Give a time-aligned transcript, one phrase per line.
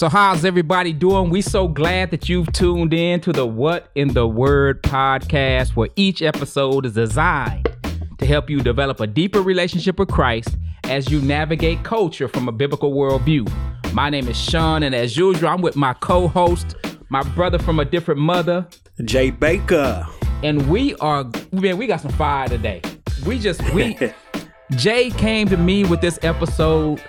[0.00, 1.28] So how's everybody doing?
[1.28, 5.90] We so glad that you've tuned in to the What in the Word podcast, where
[5.94, 7.68] each episode is designed
[8.16, 12.52] to help you develop a deeper relationship with Christ as you navigate culture from a
[12.52, 13.46] biblical worldview.
[13.92, 16.76] My name is Sean, and as usual, I'm with my co-host,
[17.10, 18.66] my brother from a different mother,
[19.04, 20.06] Jay Baker.
[20.42, 22.80] And we are man, we got some fire today.
[23.26, 23.98] We just we
[24.76, 27.02] Jay came to me with this episode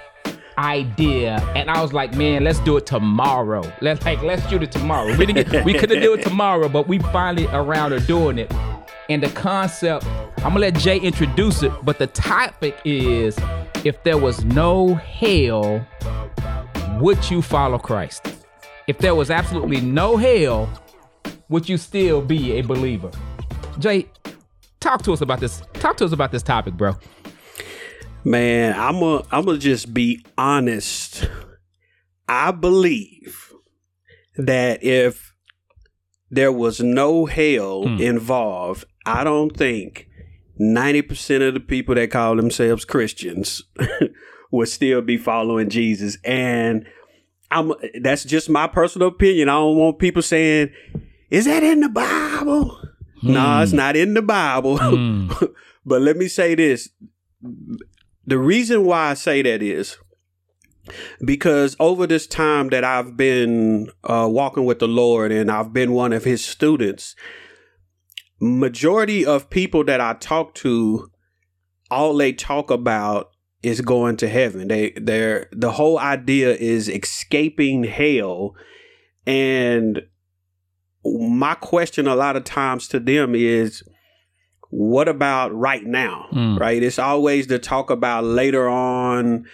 [0.62, 3.64] idea, and I was like, man, let's do it tomorrow.
[3.82, 5.16] Let's like let's shoot it tomorrow.
[5.18, 8.38] We didn't get, we could have do it tomorrow, but we finally around to doing
[8.38, 8.52] it.
[9.10, 10.06] And the concept,
[10.38, 13.38] I'm gonna let Jay introduce it, but the topic is
[13.84, 15.86] if there was no hell,
[17.00, 18.28] would you follow Christ?
[18.88, 20.70] If there was absolutely no hell,
[21.50, 23.12] would you still be a believer?
[23.80, 24.08] Jay,
[24.80, 25.62] talk to us about this.
[25.74, 26.96] Talk to us about this topic, bro.
[28.24, 31.28] Man, I'm gonna I'm gonna just be honest.
[32.28, 33.54] I believe
[34.38, 35.34] that if
[36.30, 38.00] there was no hell mm.
[38.00, 40.08] involved, I don't think
[40.60, 43.64] 90% of the people that call themselves Christians
[44.52, 46.18] would still be following Jesus.
[46.24, 46.86] And
[47.50, 49.50] I'm that's just my personal opinion.
[49.50, 50.72] I don't want people saying,
[51.30, 52.78] "Is that in the Bible?"
[53.24, 53.78] No, nah, it's hmm.
[53.78, 54.78] not in the Bible.
[54.80, 55.54] Mm.
[55.86, 56.90] but let me say this.
[58.32, 59.98] The reason why I say that is
[61.26, 65.92] because over this time that I've been uh, walking with the Lord and I've been
[65.92, 67.14] one of his students,
[68.40, 71.12] majority of people that I talk to,
[71.90, 73.32] all they talk about
[73.64, 74.70] is going to heaven.
[74.70, 78.56] They they're the whole idea is escaping hell.
[79.28, 80.04] And
[81.04, 83.84] my question a lot of times to them is
[84.72, 86.28] what about right now?
[86.32, 86.60] Mm.
[86.60, 86.82] Right?
[86.82, 89.46] It's always to talk about later on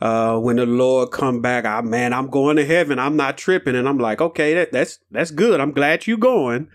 [0.00, 2.98] uh, when the Lord come back, I man, I'm going to heaven.
[2.98, 3.74] I'm not tripping.
[3.74, 5.60] And I'm like, okay, that, that's that's good.
[5.60, 6.68] I'm glad you going.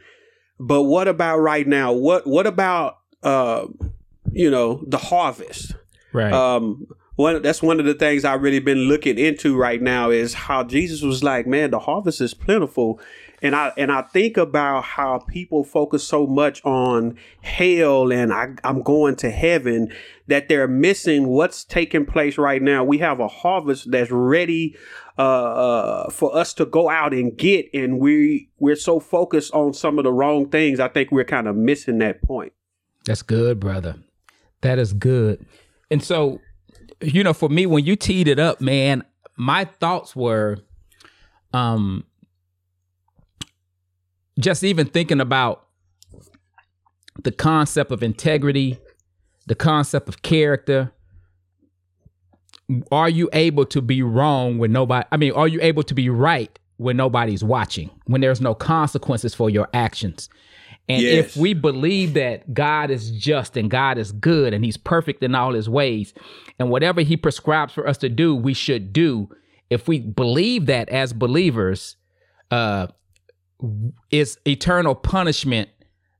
[0.59, 1.93] But what about right now?
[1.93, 3.67] What what about uh,
[4.31, 5.75] you know, the harvest?
[6.13, 6.33] Right.
[6.33, 10.33] Um, one that's one of the things I've really been looking into right now is
[10.33, 12.99] how Jesus was like, man, the harvest is plentiful.
[13.41, 18.49] And I and I think about how people focus so much on hell and I,
[18.63, 19.93] I'm going to heaven
[20.27, 22.83] that they're missing what's taking place right now.
[22.83, 24.77] We have a harvest that's ready
[25.17, 29.73] uh, uh, for us to go out and get, and we we're so focused on
[29.73, 30.79] some of the wrong things.
[30.79, 32.53] I think we're kind of missing that point.
[33.05, 33.95] That's good, brother.
[34.61, 35.45] That is good.
[35.91, 36.39] And so,
[37.01, 39.03] you know, for me, when you teed it up, man,
[39.35, 40.57] my thoughts were,
[41.53, 42.05] um,
[44.39, 45.65] just even thinking about
[47.23, 48.79] the concept of integrity,
[49.47, 50.91] the concept of character.
[52.91, 56.09] Are you able to be wrong when nobody, I mean, are you able to be
[56.09, 60.29] right when nobody's watching, when there's no consequences for your actions?
[60.87, 61.25] And yes.
[61.25, 65.35] if we believe that God is just and God is good and he's perfect in
[65.35, 66.13] all his ways,
[66.57, 69.29] and whatever he prescribes for us to do, we should do.
[69.69, 71.95] If we believe that as believers,
[72.49, 72.87] uh,
[74.11, 75.69] is eternal punishment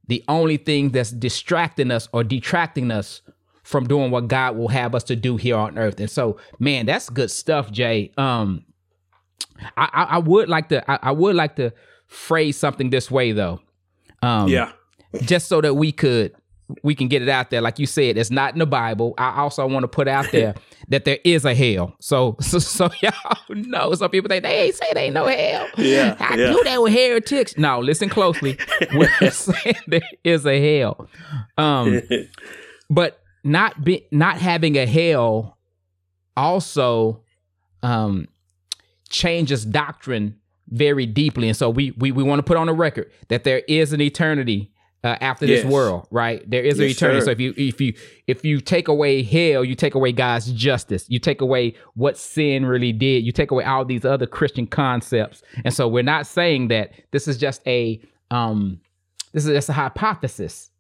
[0.10, 3.22] the only thing that's distracting us or detracting us
[3.64, 6.00] from doing what God will have us to do here on earth.
[6.00, 8.12] And so, man, that's good stuff, Jay.
[8.18, 8.66] Um,
[9.78, 11.72] I, I, I would like to I, I would like to
[12.08, 13.62] phrase something this way though.
[14.24, 14.72] Um, yeah.
[15.22, 16.34] Just so that we could
[16.84, 17.62] we can get it out there.
[17.62, 19.14] Like you said, it's not in the Bible.
[19.18, 20.56] I also want to put out there
[20.90, 21.96] that there is a hell.
[22.00, 25.68] So, so, so y'all know some people think they ain't say they ain't no hell.
[25.78, 26.52] Yeah, I yeah.
[26.52, 27.58] knew they were heretics.
[27.58, 28.58] No, listen closely.
[28.94, 31.08] We're saying there is a hell.
[31.58, 32.02] Um,
[32.90, 35.58] but not be not having a hell
[36.36, 37.24] also
[37.82, 38.28] um
[39.10, 40.36] changes doctrine
[40.68, 41.48] very deeply.
[41.48, 44.02] And so we we, we want to put on the record that there is an
[44.02, 44.72] eternity
[45.04, 45.64] uh, after yes.
[45.64, 46.48] this world, right?
[46.50, 47.22] There is yes, an eternity.
[47.22, 47.26] Sir.
[47.26, 47.94] So if you if you
[48.28, 51.06] if you take away hell, you take away God's justice.
[51.08, 53.24] You take away what sin really did.
[53.24, 55.42] You take away all these other Christian concepts.
[55.64, 58.02] And so we're not saying that this is just a
[58.32, 58.82] um
[59.34, 60.72] this is just a hypothesis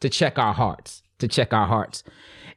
[0.00, 2.02] to check our hearts, to check our hearts.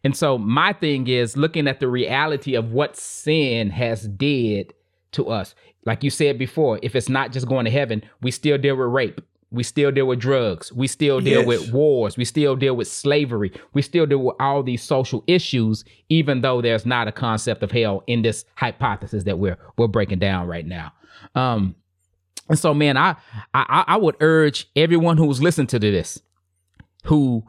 [0.04, 4.74] And so my thing is looking at the reality of what sin has did
[5.12, 5.54] to us.
[5.86, 8.88] Like you said before, if it's not just going to heaven, we still deal with
[8.88, 9.22] rape
[9.52, 10.72] we still deal with drugs.
[10.72, 11.48] We still deal yes.
[11.48, 12.16] with wars.
[12.16, 13.52] We still deal with slavery.
[13.74, 17.72] We still deal with all these social issues, even though there's not a concept of
[17.72, 20.94] hell in this hypothesis that we're we're breaking down right now.
[21.36, 21.76] Um,
[22.48, 23.18] and so, man, I
[23.54, 26.22] I, I would urge everyone who's listening to this,
[27.04, 27.44] who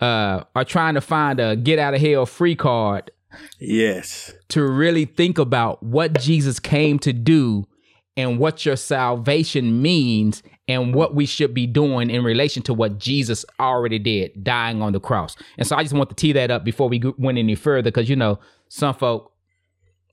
[0.00, 3.12] uh, are trying to find a get out of hell free card,
[3.60, 7.68] yes, to really think about what Jesus came to do
[8.16, 12.98] and what your salvation means and what we should be doing in relation to what
[12.98, 15.36] Jesus already did, dying on the cross.
[15.58, 18.08] And so I just want to tee that up before we went any further, because
[18.08, 19.32] you know some folk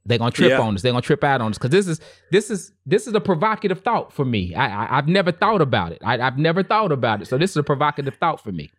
[0.05, 0.59] they're gonna trip yeah.
[0.59, 0.81] on us.
[0.81, 2.01] They're gonna trip out on us because this is
[2.31, 4.53] this is this is a provocative thought for me.
[4.53, 6.01] I, I have never thought about it.
[6.03, 7.27] I, have never thought about it.
[7.27, 8.69] So this is a provocative thought for me.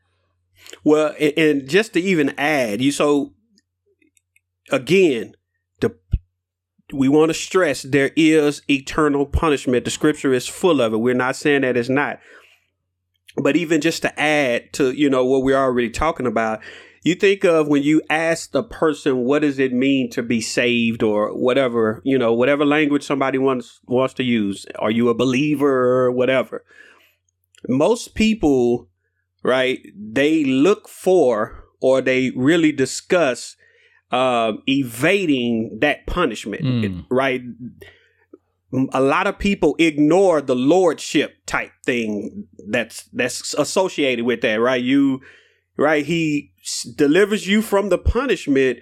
[0.82, 3.32] Well, and, and just to even add, you so
[4.70, 5.34] again,
[6.94, 9.84] we want to stress there is eternal punishment.
[9.84, 10.98] The scripture is full of it.
[10.98, 12.20] We're not saying that it's not.
[13.36, 16.60] But even just to add to, you know, what we're already talking about,
[17.02, 21.02] you think of when you ask the person what does it mean to be saved
[21.02, 24.64] or whatever, you know, whatever language somebody wants wants to use.
[24.78, 26.64] Are you a believer or whatever?
[27.68, 28.88] Most people,
[29.42, 33.56] right, they look for or they really discuss
[34.14, 37.04] uh, evading that punishment, mm.
[37.10, 37.42] right?
[38.92, 44.82] A lot of people ignore the lordship type thing that's that's associated with that, right?
[44.82, 45.20] You,
[45.76, 46.06] right?
[46.06, 46.52] He
[46.94, 48.78] delivers you from the punishment,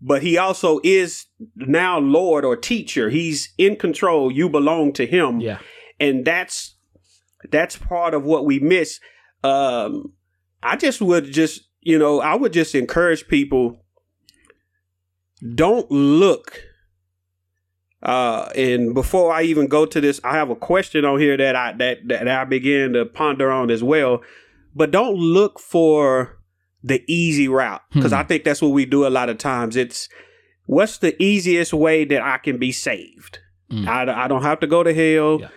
[0.00, 3.10] but he also is now Lord or teacher.
[3.10, 4.30] He's in control.
[4.30, 5.40] You belong to him.
[5.40, 5.58] Yeah,
[5.98, 6.76] and that's
[7.50, 9.00] that's part of what we miss.
[9.42, 10.12] Um,
[10.62, 13.82] I just would just you know I would just encourage people
[15.54, 16.62] don't look
[18.02, 21.56] uh, and before I even go to this, I have a question on here that
[21.56, 24.22] I that, that I began to ponder on as well.
[24.74, 26.38] But don't look for
[26.84, 28.18] the easy route because hmm.
[28.18, 29.74] I think that's what we do a lot of times.
[29.74, 30.08] It's
[30.66, 33.40] what's the easiest way that I can be saved.
[33.72, 33.88] Mm.
[33.88, 35.48] I, I don't have to go to hell, yeah.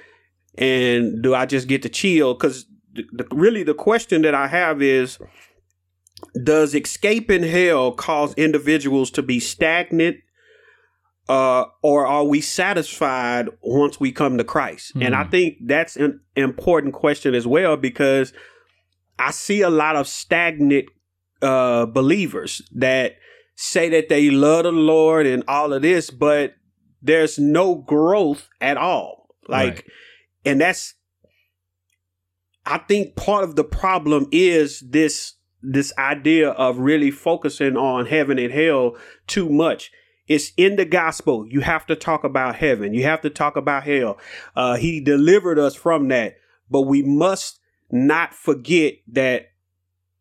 [0.57, 2.33] and do I just get to chill?
[2.33, 5.19] Because the, the, really the question that I have is
[6.44, 10.18] does escaping hell cause individuals to be stagnant
[11.30, 14.95] uh, or are we satisfied once we come to Christ?
[14.95, 15.06] Mm.
[15.06, 15.30] And I hmm.
[15.30, 18.33] think that's an important question as well because
[19.19, 20.88] I see a lot of stagnant
[21.44, 23.18] uh, believers that
[23.56, 26.56] say that they love the Lord and all of this, but
[27.01, 29.27] there's no growth at all.
[29.48, 29.83] Like, right.
[30.45, 30.95] and that's,
[32.65, 38.39] I think part of the problem is this this idea of really focusing on heaven
[38.39, 38.95] and hell
[39.27, 39.91] too much.
[40.27, 41.45] It's in the gospel.
[41.50, 42.94] You have to talk about heaven.
[42.94, 44.17] You have to talk about hell.
[44.56, 46.35] Uh, he delivered us from that,
[46.69, 47.59] but we must
[47.91, 49.47] not forget that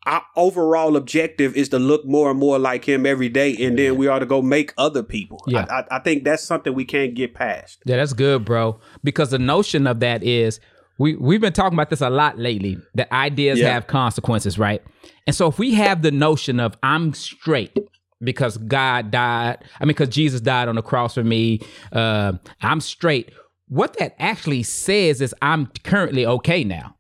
[0.07, 3.97] our overall objective is to look more and more like him every day, and then
[3.97, 5.45] we ought to go make other people.
[5.47, 5.67] Yeah.
[5.69, 7.83] I, I, I think that's something we can't get past.
[7.85, 8.81] Yeah, that's good, bro.
[9.05, 10.61] Because the notion of that is
[10.99, 12.77] we we've been talking about this a lot lately.
[12.95, 13.73] That ideas yeah.
[13.73, 14.83] have consequences, right?
[15.27, 17.79] And so if we have the notion of I'm straight
[18.21, 21.61] because God died, I mean, because Jesus died on the cross for me,
[21.93, 23.31] uh, I'm straight.
[23.69, 26.97] What that actually says is I'm currently okay now,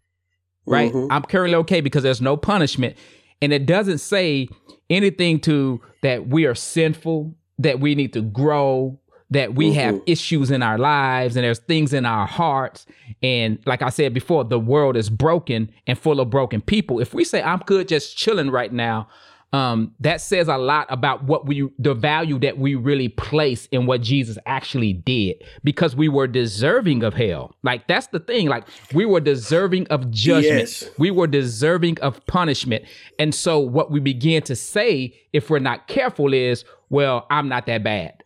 [0.66, 0.92] right?
[0.92, 1.12] Mm-hmm.
[1.12, 2.96] I'm currently okay because there's no punishment,
[3.42, 4.48] and it doesn't say
[4.90, 9.78] anything to that we are sinful, that we need to grow, that we mm-hmm.
[9.78, 12.86] have issues in our lives and there's things in our hearts.
[13.22, 17.00] And like I said before, the world is broken and full of broken people.
[17.00, 19.08] If we say, I'm good just chilling right now,
[19.52, 23.86] um, that says a lot about what we, the value that we really place in
[23.86, 27.54] what Jesus actually did because we were deserving of hell.
[27.62, 28.48] Like that's the thing.
[28.48, 30.58] Like we were deserving of judgment.
[30.58, 30.90] Yes.
[30.98, 32.84] We were deserving of punishment.
[33.18, 37.64] And so what we begin to say, if we're not careful, is, well, I'm not
[37.66, 38.22] that bad.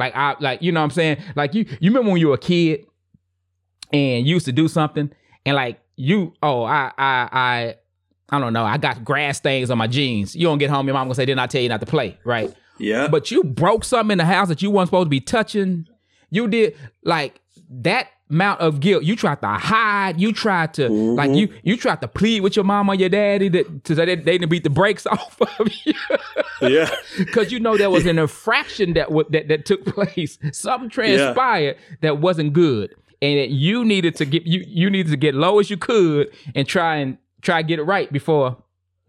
[0.00, 1.22] Like I like you know what I'm saying?
[1.36, 2.86] Like you you remember when you were a kid
[3.92, 5.12] and you used to do something
[5.44, 7.74] and like you oh I I I
[8.30, 10.34] I don't know, I got grass stains on my jeans.
[10.34, 12.18] You don't get home, your mom gonna say, Didn't I tell you not to play?
[12.24, 12.52] Right?
[12.78, 13.08] Yeah.
[13.08, 15.86] But you broke something in the house that you weren't supposed to be touching.
[16.30, 19.02] You did like that amount of guilt.
[19.02, 20.20] You tried to hide.
[20.20, 21.16] You tried to mm-hmm.
[21.16, 24.04] like you you tried to plead with your mom or your daddy that to say
[24.04, 25.94] they, they didn't beat the brakes off of you.
[26.62, 30.38] yeah, because you know there was an infraction that w- that that took place.
[30.52, 31.96] Something transpired yeah.
[32.02, 35.58] that wasn't good, and that you needed to get you you needed to get low
[35.58, 38.56] as you could and try and try to get it right before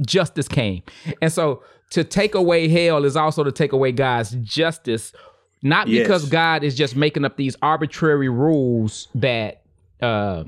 [0.02, 0.84] justice came.
[1.22, 5.14] And so to take away hell is also to take away God's justice
[5.62, 6.04] not yes.
[6.04, 9.64] because God is just making up these arbitrary rules that
[10.02, 10.44] uh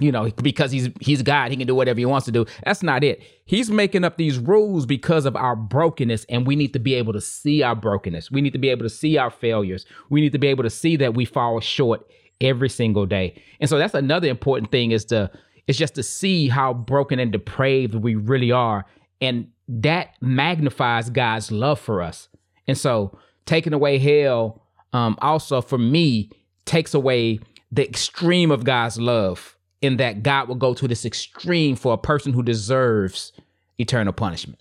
[0.00, 2.46] you know, because he's he's God, he can do whatever he wants to do.
[2.64, 3.22] That's not it.
[3.44, 7.12] He's making up these rules because of our brokenness, and we need to be able
[7.12, 8.30] to see our brokenness.
[8.30, 9.86] We need to be able to see our failures.
[10.10, 12.04] We need to be able to see that we fall short
[12.40, 13.40] every single day.
[13.60, 15.30] And so that's another important thing is to
[15.68, 18.84] it's just to see how broken and depraved we really are.
[19.20, 22.28] And that magnifies God's love for us.
[22.66, 23.16] And so
[23.46, 26.30] taking away hell um, also for me
[26.64, 31.76] takes away the extreme of God's love in that God will go to this extreme
[31.76, 33.32] for a person who deserves
[33.78, 34.60] eternal punishment.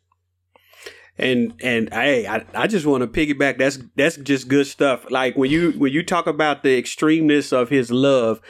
[1.18, 3.60] And and hey, I, I just want to piggyback.
[3.60, 5.10] That's that's just good stuff.
[5.12, 8.42] Like when you when you talk about the extremeness of His love,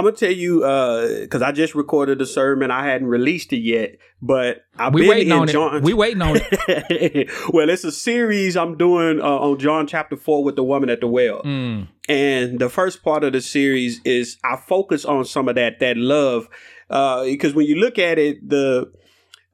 [0.00, 2.70] I'm gonna tell you because uh, I just recorded a sermon.
[2.70, 5.76] I hadn't released it yet, but I've we been waiting in on John.
[5.76, 5.82] it.
[5.82, 7.30] We waiting on it.
[7.52, 11.00] well, it's a series I'm doing uh, on John chapter four with the woman at
[11.02, 11.88] the well, Mm.
[12.08, 15.98] and the first part of the series is I focus on some of that that
[15.98, 16.48] love
[16.88, 18.90] because when you look at it, the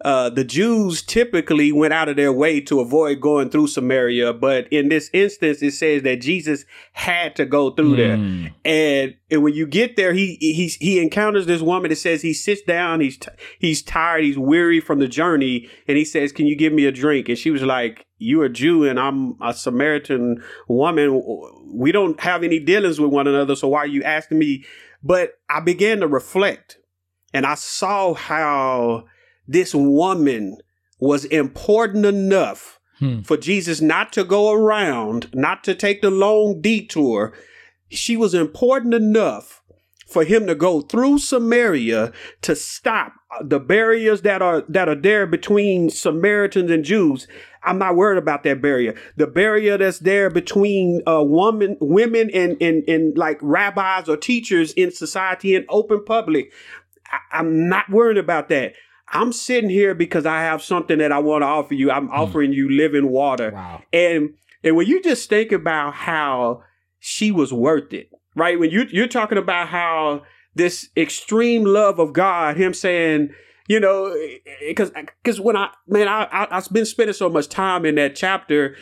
[0.05, 4.71] uh, the Jews typically went out of their way to avoid going through Samaria, but
[4.71, 8.19] in this instance, it says that Jesus had to go through there.
[8.19, 8.53] Mm.
[8.67, 11.91] And, and when you get there, he he he encounters this woman.
[11.91, 13.01] It says he sits down.
[13.01, 14.25] He's t- he's tired.
[14.25, 17.39] He's weary from the journey, and he says, "Can you give me a drink?" And
[17.39, 21.23] she was like, "You are a Jew, and I'm a Samaritan woman.
[21.73, 23.57] We don't have any dealings with one another.
[23.57, 24.65] So why are you asking me?"
[25.03, 26.77] But I began to reflect,
[27.33, 29.05] and I saw how
[29.47, 30.59] this woman
[30.99, 33.21] was important enough Hmm.
[33.21, 37.35] for Jesus not to go around, not to take the long detour.
[37.91, 39.61] She was important enough
[40.07, 43.13] for him to go through Samaria to stop
[43.43, 47.29] the barriers that are that are there between Samaritans and Jews.
[47.65, 48.95] I'm not worried about that barrier.
[49.17, 54.73] The barrier that's there between uh, woman, women, and, and and like rabbis or teachers
[54.73, 56.51] in society in open public.
[57.13, 58.73] I, I'm not worried about that.
[59.09, 61.91] I'm sitting here because I have something that I want to offer you.
[61.91, 62.13] I'm mm.
[62.13, 63.53] offering you living water.
[63.53, 63.83] Wow.
[63.93, 64.35] And
[64.65, 66.63] and when you just think about how
[66.99, 68.59] she was worth it, right?
[68.59, 70.23] When you you're talking about how
[70.55, 73.31] this extreme love of God, him saying,
[73.69, 74.91] you know, eh, eh, because
[75.23, 78.77] because when I man, I, I I've been spending so much time in that chapter.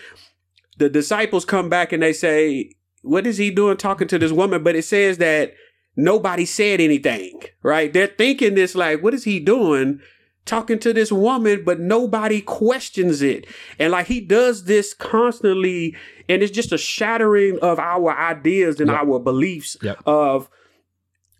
[0.77, 4.65] The disciples come back and they say, "What is he doing talking to this woman?"
[4.65, 5.55] But it says that
[5.97, 7.93] nobody said anything, right?
[7.93, 10.01] They're thinking this like, "What is he doing?"
[10.47, 13.47] talking to this woman, but nobody questions it.
[13.79, 15.97] And like he does this constantly,
[16.29, 19.01] and it's just a shattering of our ideas and Yep.
[19.01, 20.01] our beliefs Yep.
[20.05, 20.51] of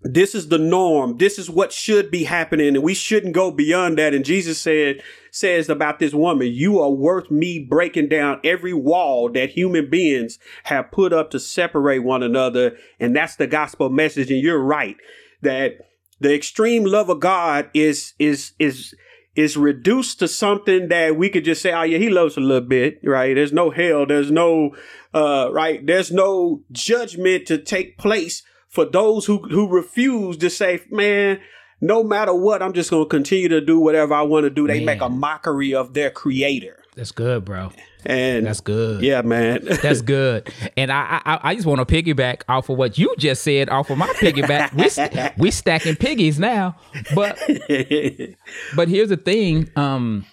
[0.05, 1.17] this is the norm.
[1.17, 4.13] This is what should be happening, and we shouldn't go beyond that.
[4.13, 9.31] And Jesus said, says about this woman, you are worth me breaking down every wall
[9.33, 12.77] that human beings have put up to separate one another.
[13.01, 14.31] And that's the gospel message.
[14.31, 14.97] And you're right
[15.41, 15.79] that
[16.21, 18.95] the extreme love of God is is is
[19.35, 22.69] is reduced to something that we could just say, oh yeah, he loves a little
[22.69, 23.35] bit, right?
[23.35, 24.77] There's no hell, there's no
[25.13, 28.43] uh right, there's no judgment to take place
[28.75, 31.41] for those who who refuse to say, man,
[31.81, 34.67] no matter what, I'm just gonna continue to do whatever I want to do.
[34.67, 36.79] They make a mockery of their creator.
[36.97, 37.71] That's good, bro.
[38.07, 39.03] And That's good.
[39.03, 39.65] yeah, man.
[39.83, 40.53] That's good.
[40.77, 43.91] And I, I I just want to piggyback off of what you just said, off
[43.91, 44.75] of my piggyback.
[44.75, 46.77] we we stacking piggies now.
[47.15, 47.39] But
[48.77, 50.27] but here's the thing, um,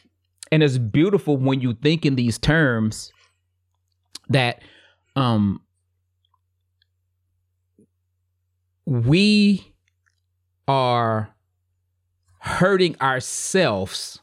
[0.52, 3.12] and it's beautiful when you think in these terms
[4.30, 4.62] that
[5.16, 5.62] um
[8.92, 9.74] we
[10.68, 11.34] are
[12.40, 14.20] hurting ourselves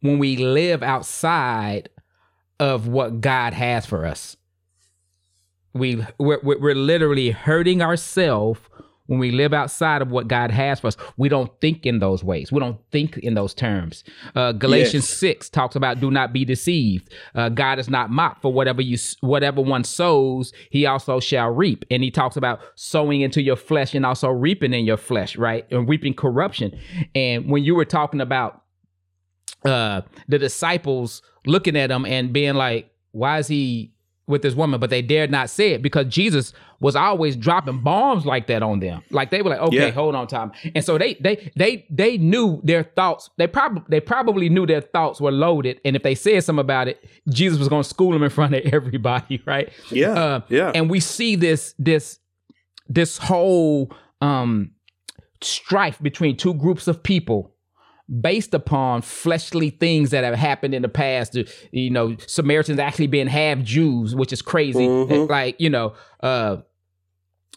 [0.00, 1.88] when we live outside
[2.60, 4.36] of what God has for us.
[5.74, 8.60] We we're, we're literally hurting ourselves
[9.12, 10.96] when we live outside of what God has for us.
[11.18, 12.50] We don't think in those ways.
[12.50, 14.04] We don't think in those terms.
[14.34, 15.18] Uh, Galatians Yes.
[15.18, 17.12] six talks about do not be deceived.
[17.34, 21.84] Uh, God is not mocked for whatever you whatever one sows, he also shall reap.
[21.90, 25.70] And he talks about sowing into your flesh and also reaping in your flesh, right?
[25.70, 26.72] And reaping corruption.
[27.14, 28.62] And when you were talking about
[29.66, 33.91] uh the disciples looking at him and being like why is he
[34.26, 38.26] with this woman but they dared not say it because jesus was always dropping bombs
[38.26, 39.02] like that on them.
[39.10, 39.90] Like they were like okay Yeah.
[39.90, 43.30] hold on time and so they they they they knew their thoughts.
[43.38, 45.80] They probably they probably knew their thoughts were loaded.
[45.84, 48.54] And if they said something about it jesus was going to school them in front
[48.54, 49.70] of everybody right?
[49.92, 50.72] Yeah, uh, yeah.
[50.74, 52.18] and we see this this
[52.88, 54.72] this whole um
[55.40, 57.51] strife between two groups of people
[58.20, 61.36] based upon fleshly things that have happened in the past.
[61.70, 64.86] You know samaritans actually being half jews which is crazy.
[64.86, 65.28] Mhm.
[65.28, 66.56] like you know uh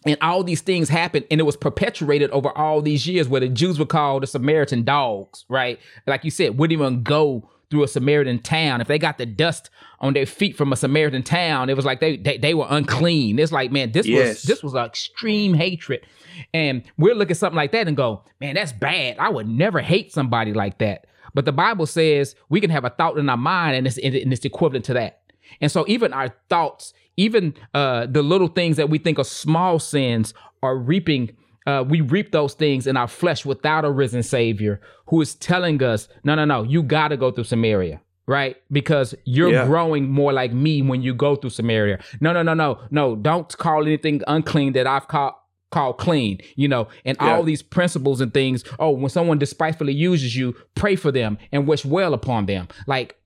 [0.05, 3.49] and all these things happened and it was perpetuated over all these years where the
[3.49, 5.79] jews were called the samaritan dogs right?
[6.05, 8.81] Like you said wouldn't even go through a samaritan town.
[8.81, 9.69] If they got the dust
[9.99, 13.39] on their feet from a samaritan town it was like they they, they were unclean.
[13.39, 14.35] It's like man this Yes.
[14.35, 16.05] was this was an extreme hatred.
[16.53, 19.17] And we're looking at something like that and go man that's bad.
[19.19, 21.07] I would never hate somebody like that.
[21.33, 24.15] But the bible says we can have a thought in our mind and it's, and
[24.33, 25.21] it's equivalent to that.
[25.61, 29.79] And so even our thoughts, even uh, the little things that we think are small
[29.79, 34.79] sins are reaping uh, we reap those things in our flesh without a risen Savior
[35.07, 38.57] who is telling us, no, no, no, you got to go through Samaria, right?
[38.71, 39.65] Because you're yeah.
[39.65, 41.99] growing more like me when you go through Samaria.
[42.19, 45.33] No, no, no, no, no, don't call anything unclean that I've called
[45.71, 47.35] called clean, you know, and yeah.
[47.35, 48.63] all these principles and things.
[48.79, 52.69] Oh, when someone despitefully uses you, pray for them and wish well upon them.
[52.87, 53.17] Like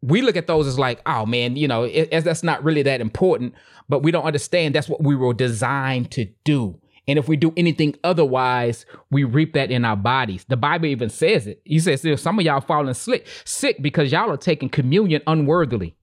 [0.00, 3.00] we look at those as like, oh man, you know, it, that's not really that
[3.00, 3.54] important,
[3.88, 6.78] but we don't understand that's what we were designed to do.
[7.06, 10.44] And if we do anything otherwise, we reap that in our bodies.
[10.48, 11.60] The Bible even says it.
[11.64, 15.96] He says some of y'all falling sick, sick because y'all are taking communion unworthily.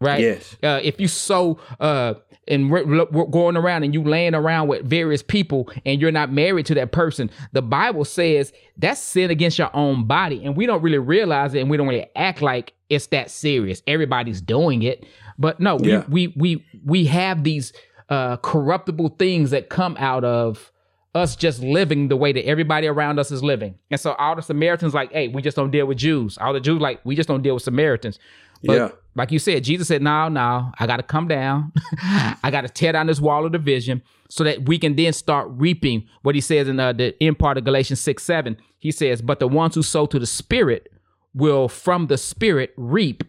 [0.00, 0.20] Right.
[0.20, 0.56] Yes.
[0.60, 2.14] Uh, if you sow uh,
[2.48, 6.32] and we're, we're going around and you laying around with various people and you're not
[6.32, 10.66] married to that person, the Bible says that's sin against your own body, and we
[10.66, 13.80] don't really realize it, and we don't really act like it's that serious.
[13.86, 15.06] Everybody's doing it,
[15.38, 16.04] but no, yeah.
[16.08, 17.72] we we we we have these
[18.12, 20.70] uh, corruptible things that come out of
[21.14, 23.74] us just living the way that everybody around us is living.
[23.90, 26.36] And so all the Samaritans like, hey, we just don't deal with Jews.
[26.36, 28.18] All the Jews like, we just don't deal with Samaritans.
[28.62, 28.88] But yeah.
[29.14, 31.72] like you said, Jesus said, no, no, I got to come down.
[32.02, 35.48] I got to tear down this wall of division so that we can then start
[35.50, 38.58] reaping what he says in uh, the end part of Galatians 6, 7.
[38.78, 40.92] He says, but the ones who sow to the Spirit
[41.32, 43.24] will from the Spirit reap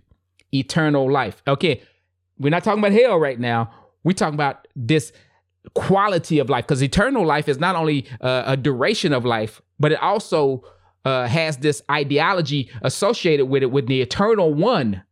[0.53, 1.41] eternal life.
[1.47, 1.81] Okay,
[2.37, 3.71] we're not talking about hell right now
[4.03, 5.11] we talk about this
[5.73, 9.91] quality of life because eternal life is not only uh, a duration of life, but
[9.91, 10.63] it also
[11.05, 15.03] uh, has this ideology associated with it, with the eternal one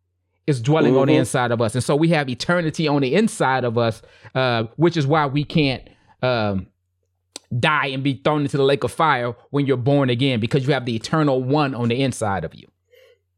[0.47, 1.01] is dwelling mm-hmm.
[1.01, 1.19] on the mm-hmm.
[1.19, 1.75] inside of us.
[1.75, 4.01] And so we have eternity on the inside of us,
[4.35, 5.87] uh, which is why we can't
[6.21, 6.67] um,
[7.57, 10.73] die and be thrown into the lake of fire when you're born again, because you
[10.73, 12.67] have the eternal one on the inside of you.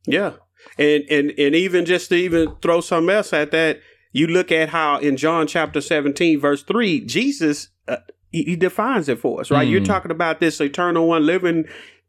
[0.05, 0.33] Yeah.
[0.77, 3.81] And and and even just to even throw something else at that,
[4.13, 7.97] you look at how in John chapter 17, verse 3, Jesus, uh,
[8.31, 9.67] he, he, defines it for us, right?
[9.67, 9.71] Mm.
[9.71, 11.65] You're talking about this eternal one living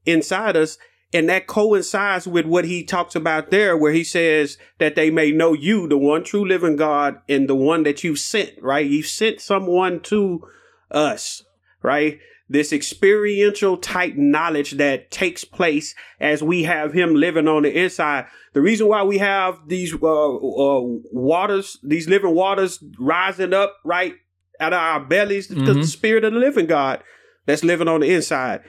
[0.06, 0.78] inside us.
[1.12, 5.30] And that coincides with what he talks about there, where he says that they may
[5.30, 8.84] know you, the one true living God, and the one that you sent, right?
[8.84, 10.42] You sent someone to
[10.90, 11.44] us,
[11.82, 12.18] right?
[12.48, 18.26] This experiential type knowledge that takes place as we have him living on the inside.
[18.52, 20.80] The reason why we have these uh, uh,
[21.10, 24.14] waters, these living waters rising up right
[24.60, 25.80] out of our bellies, because mm-hmm.
[25.80, 27.02] the spirit of the living God
[27.46, 28.62] that's living on the inside.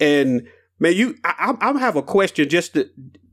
[0.00, 0.46] And
[0.78, 2.88] man, you, I, I have a question just to,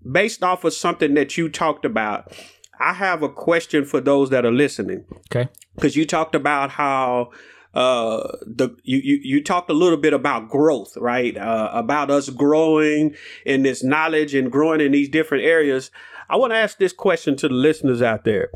[0.09, 2.31] based off of something that you talked about.
[2.79, 5.03] I have a question for those that are listening.
[5.29, 5.49] Okay.
[5.75, 7.31] Because you talked about how
[7.73, 11.37] uh the you, you you talked a little bit about growth right?
[11.37, 15.91] Uh, about us growing in this knowledge and growing in these different areas.
[16.29, 18.49] I want to ask this question to the listeners out there.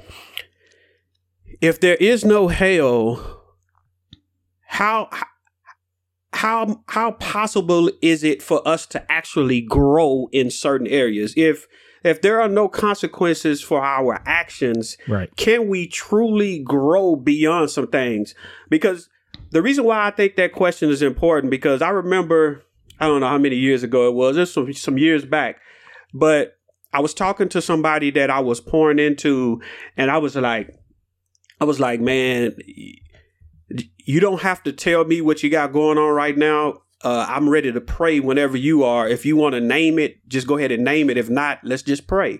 [1.62, 3.41] If there is no hell
[4.73, 5.08] how
[6.34, 11.34] how how possible is it for us to actually grow in certain areas?
[11.38, 11.67] If
[12.03, 15.33] if there are no consequences for our actions, right.
[15.35, 18.35] can we truly grow beyond some things?
[18.69, 19.09] Because
[19.51, 22.63] the reason why I think that question is important because I remember
[22.99, 25.57] I don't know how many years ago it was, it's some some years back,
[26.13, 26.57] but
[26.91, 29.61] I was talking to somebody that I was pouring into,
[29.97, 30.69] and I was like,
[31.59, 32.55] I was like, man,
[33.97, 37.49] you don't have to tell me what you got going on right now uh, I'm
[37.49, 39.07] ready to pray whenever you are.
[39.07, 41.17] If you want to name it, just go ahead and name it.
[41.17, 42.39] If not, let's just pray.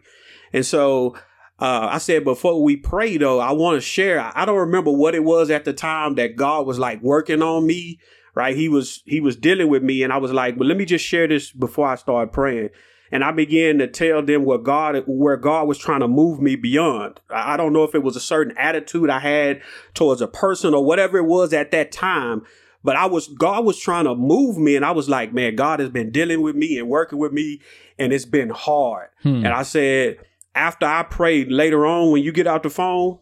[0.54, 1.16] And so
[1.60, 4.32] uh, I said, before we pray, though, I want to share.
[4.36, 7.68] I don't remember what it was at the time that God was like working on
[7.68, 8.00] me.
[8.36, 10.86] Right, he was he was dealing with me, and I was like, "Well, let me
[10.86, 12.70] just share this before I start praying."
[13.12, 16.56] And I began to tell them what God, where God was trying to move me
[16.56, 17.22] beyond.
[17.30, 19.62] I don't know if it was a certain attitude I had
[19.94, 22.42] towards a person or whatever it was at that time,
[22.84, 24.76] but I was, God was trying to move me.
[24.76, 27.62] And I was like, man, God has been dealing with me and working with me.
[27.98, 29.10] And it's been hard.
[29.22, 29.46] Hmm.
[29.46, 30.18] And I said,
[30.56, 33.20] after I prayed later on, when you get out the phone,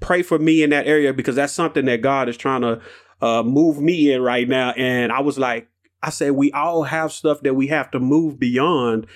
[0.00, 2.80] pray for me in that area because that's something that God is trying to
[3.20, 4.72] uh, move me in right now.
[4.72, 5.68] And I was like,
[6.02, 9.06] I said, we all have stuff that we have to move beyond.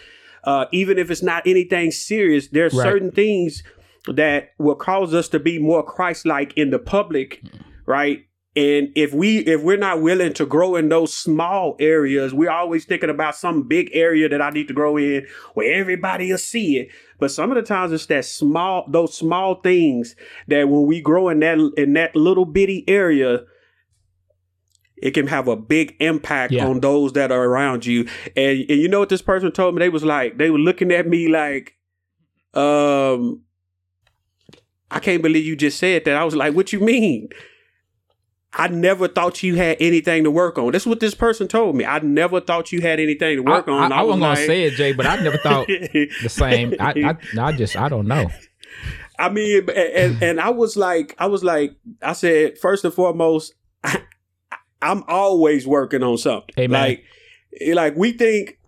[0.44, 2.82] Uh, even if it's not anything serious, there are right.
[2.82, 3.62] certain things
[4.08, 7.40] that will cause us to be more Christ like in the public,
[7.86, 8.26] right?
[8.54, 12.84] And if we if we're not willing to grow in those small areas, we're always
[12.84, 16.76] thinking about some big area that I need to grow in where everybody will see
[16.76, 16.88] it.
[17.18, 20.16] But some of the times it's that small those small things
[20.48, 23.44] that when we grow in that in that little bitty area,
[25.02, 26.66] it can have a big impact yeah.
[26.66, 28.06] on those that are around you.
[28.36, 29.78] And, and you know what this person told me?
[29.78, 31.74] They was like, they were looking at me like,
[32.52, 33.40] um,
[34.90, 36.16] I can't believe you just said that.
[36.16, 37.30] I was like, what you mean?
[38.54, 40.72] I never thought you had anything to work on.
[40.72, 41.86] That's what this person told me.
[41.86, 43.92] I never thought you had anything to work I, on.
[43.92, 46.74] I, I, was wasn't like, gonna say it, Jay, but I never thought the same.
[46.78, 48.30] I, I, I just, I don't know.
[49.18, 53.54] I mean, and, and I was like, I was like, I said, first and foremost,
[53.82, 54.02] I,
[54.82, 56.54] I'm always working on something.
[56.58, 56.80] Amen.
[56.80, 57.04] Like,
[57.74, 58.58] like we think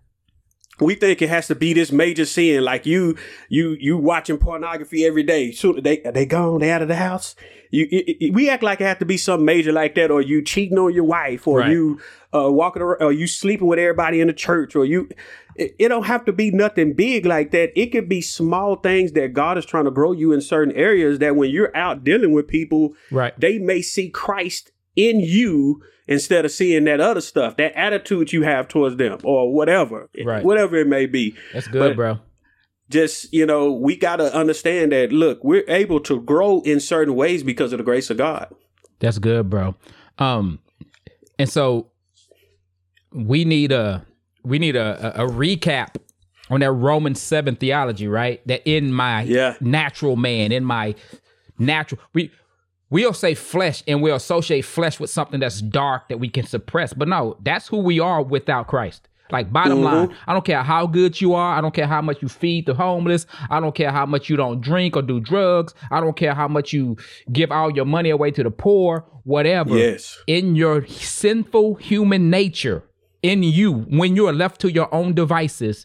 [0.80, 3.16] we think it has to be this major sin, like you,
[3.48, 5.52] you, you watching pornography every day.
[5.52, 7.36] So they they gone, they out of the house.
[7.70, 10.20] You, it, it, we act like it has to be something major like that, or
[10.20, 11.70] you cheating on your wife, or Right.
[11.70, 12.00] you
[12.34, 15.08] uh, walking around, or you sleeping with everybody in the church, or you.
[15.56, 17.70] It, it don't have to be nothing big like that.
[17.78, 21.20] It could be small things that God is trying to grow you in certain areas.
[21.20, 23.38] That when you're out dealing with people, Right.
[23.38, 28.42] they may see Christ in you instead of seeing that other stuff, that attitude you
[28.42, 30.44] have towards them, or whatever, Right.
[30.44, 31.34] whatever it may be.
[31.52, 32.18] That's good, But- bro.
[32.90, 35.10] Just you know, we got to understand that.
[35.10, 38.48] Look, we're able to grow in certain ways because of the grace of God.
[39.00, 39.74] That's good, bro.
[40.18, 40.58] Um,
[41.38, 41.90] and so
[43.12, 44.04] we need a
[44.44, 45.96] we need a, a, a recap
[46.50, 48.46] on that Romans seven theology, right?
[48.46, 49.54] That in my Yeah.
[49.62, 50.94] natural man, in my
[51.58, 52.30] natural we
[52.94, 56.94] we'll say flesh and we'll associate flesh with something that's dark that we can suppress.
[56.94, 59.08] But no, that's who we are without Christ.
[59.32, 59.84] Like bottom mm-hmm.
[59.84, 61.58] line, I don't care how good you are.
[61.58, 63.26] I don't care how much you feed the homeless.
[63.50, 65.74] I don't care how much you don't drink or do drugs.
[65.90, 66.96] I don't care how much you
[67.32, 69.76] give all your money away to the poor, whatever.
[69.76, 70.16] Yes.
[70.28, 72.84] In your sinful human nature,
[73.24, 75.84] in you, when you are left to your own devices,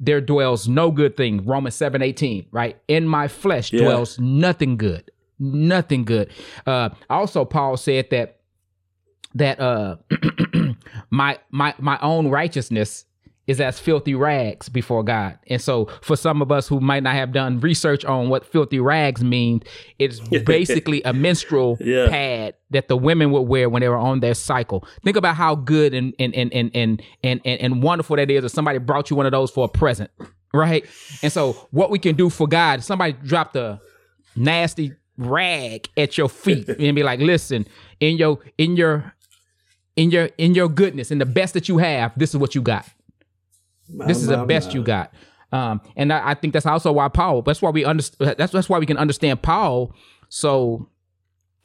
[0.00, 1.46] there dwells no good thing.
[1.46, 2.80] Romans 7 18, right?
[2.88, 3.82] In my flesh Yeah.
[3.82, 5.12] dwells nothing good.
[5.38, 6.30] Nothing good.
[6.66, 8.40] Uh also Paul said that
[9.34, 9.96] that uh
[11.10, 13.04] my my my own righteousness
[13.46, 15.38] is as filthy rags before God.
[15.46, 18.78] And so for some of us who might not have done research on what filthy
[18.78, 19.62] rags means,
[19.98, 22.08] it's basically a menstrual Yeah.
[22.10, 24.86] pad that the women would wear when they were on their cycle.
[25.02, 28.44] Think about how good and and and and and and, and, and wonderful that is
[28.44, 30.10] if somebody brought you one of those for a present.
[30.52, 30.84] Right?
[31.22, 33.80] And so what we can do for God, somebody dropped a
[34.36, 37.66] nasty rag at your feet and be like, listen,
[38.00, 39.14] in your in your
[39.96, 42.62] in your in your goodness, in the best that you have, this is what you
[42.62, 42.88] got.
[43.88, 45.12] This is the best you got.
[45.50, 47.42] Um, and I, I think that's also why Paul.
[47.42, 48.36] That's why we understand.
[48.38, 49.94] That's that's why we can understand Paul.
[50.28, 50.88] So,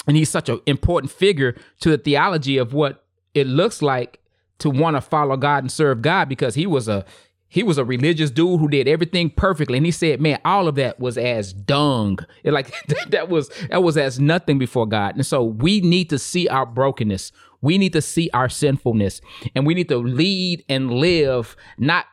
[0.08, 4.20] and he's such an important figure to the theology of what it looks like
[4.60, 7.06] to want to follow God and serve God because he was a
[7.54, 10.74] he was a religious dude who did everything perfectly and he said man all of
[10.74, 12.18] that was as dung.
[12.44, 12.74] It like
[13.10, 15.16] that was that was as nothing before god.
[15.16, 17.32] And so we need to see our brokenness.
[17.62, 19.22] We need to see our sinfulness
[19.56, 22.08] and we need to lead and live not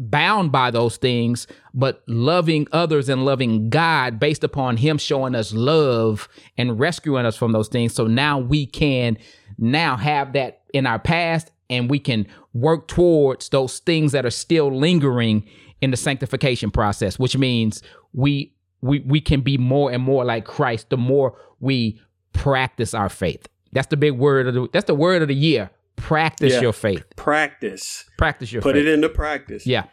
[0.00, 5.52] bound by those things but loving others and loving god based upon him showing us
[5.52, 7.92] love and rescuing us from those things.
[7.94, 9.18] So now we can
[9.58, 12.26] now have that in our past and we can
[12.60, 15.44] work towards those things that are still lingering
[15.80, 20.44] in the sanctification process which means we we we can be more and more like
[20.44, 22.00] Christ the more we
[22.32, 25.70] practice our faith that's the big word of the that's the word of the year
[25.96, 26.60] practice Yeah.
[26.62, 28.04] your faith Practice.
[28.16, 29.66] practice your Put faith it into practice.
[29.66, 29.84] yeah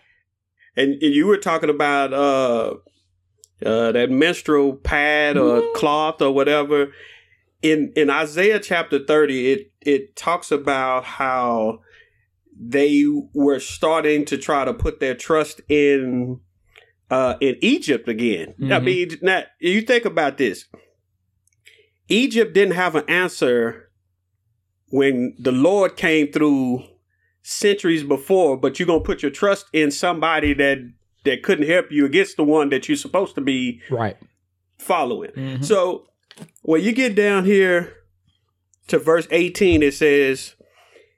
[0.78, 2.76] And, and you were talking about uh,
[3.66, 5.78] uh, that menstrual pad or Mm-hmm.
[5.80, 6.92] cloth or whatever.
[7.62, 11.80] In in Isaiah chapter thirty, it it talks about how
[12.60, 16.40] they were starting to try to put their trust in
[17.12, 18.56] uh, in Egypt again.
[18.60, 18.84] I Mhm.
[18.84, 20.66] mean, now you think about this.
[22.10, 23.92] Egypt didn't have an answer
[24.90, 26.84] when the Lord came through
[27.44, 30.80] centuries before, but you're gonna put your trust in somebody that
[31.26, 34.18] that couldn't help you against the one that you're supposed to be right
[34.78, 35.32] following.
[35.32, 35.64] Mhm.
[35.64, 36.08] So
[36.64, 37.94] when you get down here
[38.88, 40.54] to verse 18, it says,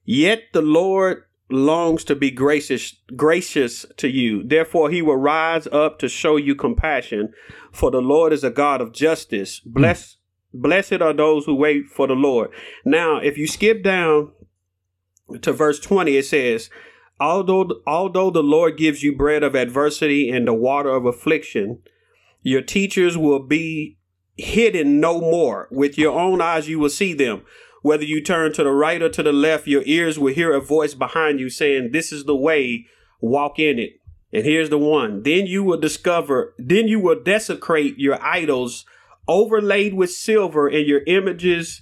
[0.05, 4.43] Yet the Lord longs to be gracious gracious to you.
[4.43, 7.33] Therefore he will rise up to show you compassion,
[7.71, 9.59] for the Lord is a God of justice.
[9.59, 9.71] Hmm.
[9.73, 10.17] Bless
[10.53, 12.49] blessed are those who wait for the Lord.
[12.83, 14.31] Now, if you skip down
[15.41, 16.69] to verse 20, it says,
[17.19, 21.79] Although although the Lord gives you bread of adversity and the water of affliction,
[22.43, 23.97] your teachers will be
[24.37, 25.67] hidden no more.
[25.71, 27.43] With your own eyes, you will see them.
[27.87, 30.59] Whether you turn to the right or to the left, your ears will hear a
[30.59, 32.85] voice behind you saying, This is the way,
[33.21, 34.01] walk in it.
[34.33, 35.23] And here's the one.
[35.23, 38.85] Then you will discover, then you will desecrate your idols
[39.25, 41.81] overlaid with silver and your images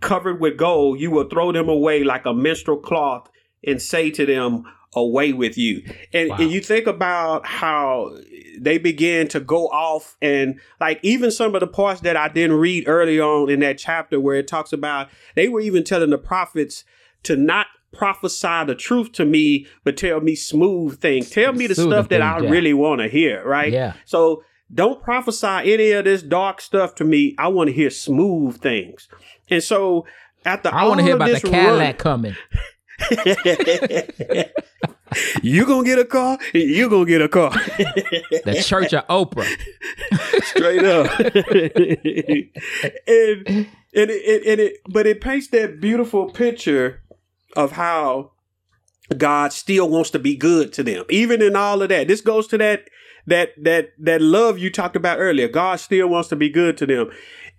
[0.00, 1.00] covered with gold.
[1.00, 3.28] You will throw them away like a menstrual cloth
[3.62, 5.82] and say to them, Away with you.
[6.12, 6.36] And, Wow.
[6.40, 8.16] and you think about how
[8.58, 12.56] they began to go off and like even some of the parts that I didn't
[12.56, 16.18] read early on in that chapter where it talks about they were even telling the
[16.18, 16.84] prophets
[17.24, 21.30] to not prophesy the truth to me, but tell me smooth things.
[21.30, 22.50] Tell me the stuff that I yeah.
[22.50, 23.72] really want to hear, right?
[23.72, 23.94] Yeah.
[24.06, 27.34] So don't prophesy any of this dark stuff to me.
[27.38, 29.08] I want to hear smooth things.
[29.50, 30.06] And so
[30.44, 32.34] after I want to hear about the Cadillac coming.
[35.42, 36.38] you gonna get a car?
[36.52, 37.50] You gonna get a car?
[38.44, 39.46] The Church of Oprah.
[40.44, 41.06] straight up.
[43.06, 47.02] and and it, and it but it paints that beautiful picture
[47.56, 48.32] of how
[49.16, 52.08] God still wants to be good to them, even in all of that.
[52.08, 52.88] This goes to that
[53.26, 55.48] that that that love you talked about earlier.
[55.48, 57.10] God still wants to be good to them,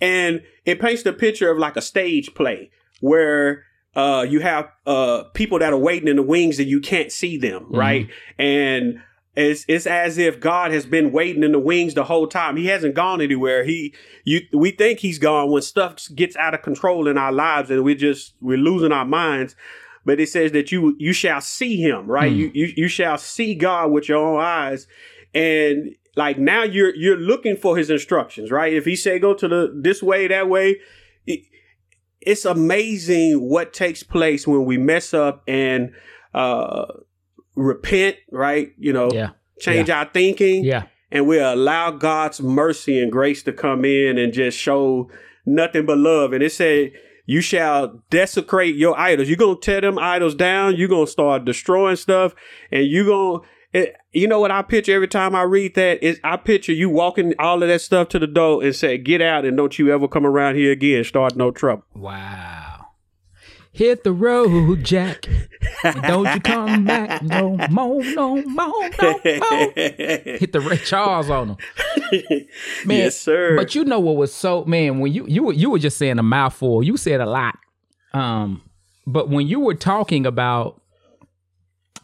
[0.01, 5.23] and it paints the picture of like a stage play where uh, you have uh,
[5.33, 8.09] people that are waiting in the wings and you can't see them, right?
[8.39, 9.01] And
[9.35, 12.55] it's it's as if God has been waiting in the wings the whole time.
[12.55, 13.63] He hasn't gone anywhere.
[13.63, 17.69] He you we think he's gone when stuff gets out of control in our lives
[17.71, 19.55] and we just we're losing our minds.
[20.05, 22.31] But it says that you you shall see him, right?
[22.31, 22.37] Hmm.
[22.37, 24.87] You, you you shall see God with your own eyes.
[25.33, 28.73] And like now you're you're looking for his instructions, right?
[28.73, 30.79] If he say go to the this way, that way,
[31.25, 31.41] it,
[32.25, 35.91] it's amazing what takes place when we mess up and
[36.33, 36.85] uh
[37.55, 38.73] repent, right?
[38.77, 39.29] You know, Yeah.
[39.59, 40.83] change our thinking Yeah.
[41.11, 45.09] and we allow God's mercy and grace to come in and just show
[45.45, 46.33] nothing but love.
[46.33, 46.93] And it said,
[47.25, 49.29] you shall desecrate your idols.
[49.29, 50.75] You're going to tear them idols down.
[50.75, 52.33] You're going to start destroying stuff.
[52.71, 53.47] And you're going to,
[54.11, 57.33] you know what I picture every time I read that is I picture you walking
[57.39, 60.07] all of that stuff to the door and say, get out and don't you ever
[60.07, 61.03] come around here again.
[61.03, 61.83] Start no trouble.
[61.95, 62.73] Wow.
[63.71, 65.27] Hit the road, Jack.
[66.03, 69.71] don't you come back no more, no more, no more.
[69.75, 71.57] Hit the Ray Charles on him.
[72.85, 73.55] Man, yes, sir.
[73.55, 76.19] But you know what was so man when you you were you were just saying
[76.19, 76.83] a mouthful.
[76.83, 77.57] You said a lot.
[78.13, 78.61] Um,
[79.07, 80.79] but when you were talking about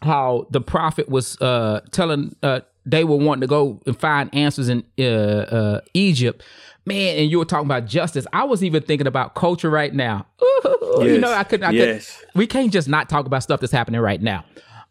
[0.02, 4.70] how the prophet was uh telling uh they were wanting to go and find answers
[4.70, 6.44] in uh, uh Egypt,
[6.86, 8.26] man, and you were talking about justice.
[8.34, 10.26] I was even thinking about culture right now.
[10.42, 11.22] you Yes.
[11.22, 11.66] know, I couldn't.
[11.68, 12.18] I Yes.
[12.18, 14.44] could, we can't just not talk about stuff that's happening right now.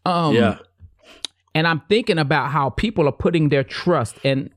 [0.07, 0.59] Um, yeah.
[1.55, 4.51] and I'm thinking about how people are putting their trust and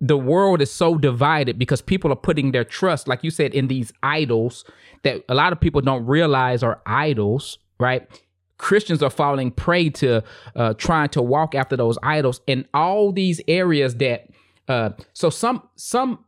[0.00, 3.68] the world is so divided because people are putting their trust, like you said, in
[3.68, 4.64] these idols
[5.02, 8.08] that a lot of people don't realize are idols, right?
[8.58, 10.22] Christians are falling prey to
[10.54, 14.28] uh, trying to walk after those idols in all these areas that.
[14.66, 16.24] Uh, so some some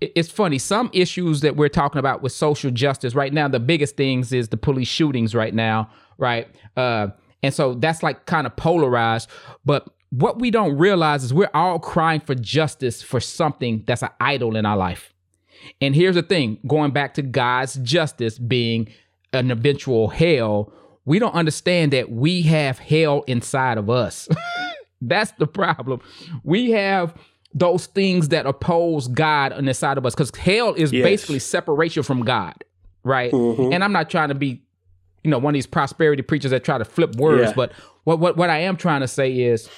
[0.00, 3.48] it's funny some issues that we're talking about with social justice right now.
[3.48, 6.48] The biggest things is the police shootings right now, right?
[6.76, 7.08] Uh,
[7.42, 9.30] and so that's like kind of polarized.
[9.64, 14.10] But what we don't realize is we're all crying for justice for something that's an
[14.20, 15.12] idol in our life.
[15.80, 18.88] And here's the thing going back to God's justice being
[19.32, 20.72] an eventual hell,
[21.06, 24.28] we don't understand that we have hell inside of us.
[25.00, 26.00] That's the problem.
[26.44, 27.14] We have
[27.54, 31.02] those things that oppose God on the side of us because hell is Yes.
[31.02, 32.54] basically separation from God,
[33.04, 33.32] right?
[33.32, 33.72] Mhm.
[33.72, 34.62] And I'm not trying to be,
[35.24, 37.54] you know, one of these prosperity preachers that try to flip words, Yeah.
[37.56, 37.72] but
[38.04, 39.68] what, what what I am trying to say is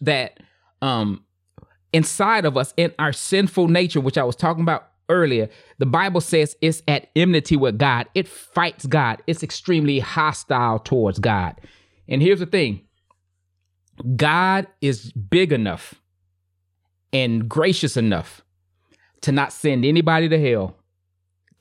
[0.00, 0.38] that
[0.80, 1.24] um
[1.92, 5.48] inside of us in our sinful nature which i was talking about earlier
[5.78, 8.08] the bible says it's at enmity with god.
[8.14, 9.22] It fights god.
[9.26, 11.60] It's extremely hostile towards god.
[12.08, 12.82] And here's the thing.
[14.16, 15.94] God is big enough
[17.12, 18.42] and gracious enough
[19.20, 20.76] to not send anybody to hell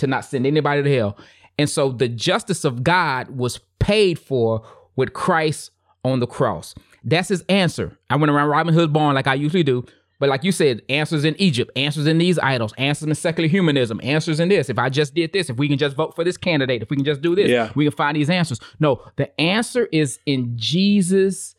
[0.01, 1.17] to not send anybody to hell.
[1.59, 4.63] And so the justice of god was paid for
[4.95, 5.71] with christ
[6.03, 6.73] on the cross.
[7.03, 7.97] That's his answer.
[8.09, 9.85] I went around Robin Hood's barn like I usually do.
[10.21, 13.99] But like you said, answers in Egypt, answers in these idols, answers in secular humanism,
[14.03, 14.69] answers in this.
[14.69, 16.95] If I just did this, if we can just vote for this candidate, if we
[16.95, 17.71] can just do this, Yeah.
[17.75, 18.59] we can find these answers.
[18.79, 21.55] No, the answer is in Jesus'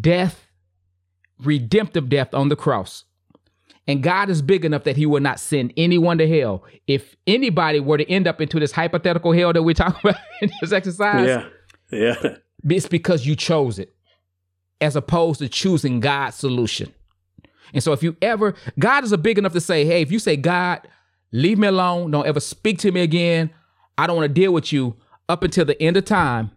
[0.00, 0.48] death,
[1.42, 3.04] redemptive death on the cross.
[3.86, 6.64] And God is big enough that he will not send anyone to hell.
[6.88, 10.50] If anybody were to end up into this hypothetical hell that we're talking about in
[10.60, 11.26] this exercise,
[11.92, 12.16] Yeah.
[12.22, 12.36] Yeah.
[12.68, 13.94] it's because you chose it
[14.80, 16.92] as opposed to choosing God's solution.
[17.72, 20.18] And so if you ever, God is a big enough to say, hey, if you
[20.18, 20.86] say, God,
[21.32, 23.50] leave me alone, don't ever speak to me again,
[23.96, 24.96] I don't want to deal with you
[25.28, 26.50] up until the end of time,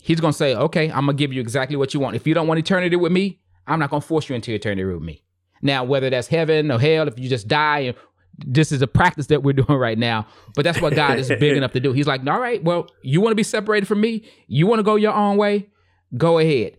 [0.00, 2.16] he's going to say, okay, I'm going to give you exactly what you want.
[2.16, 4.84] If you don't want eternity with me, I'm not going to force you into eternity
[4.84, 5.22] with me.
[5.62, 7.96] Now, whether that's heaven or hell, if you just die and
[8.38, 11.42] this is a practice that we're doing right now, but that's what God is big
[11.56, 11.92] enough to do.
[11.92, 14.24] He's like, all right, well, you want to be separated from me?
[14.46, 15.68] You want to go your own way?
[16.16, 16.76] Go ahead.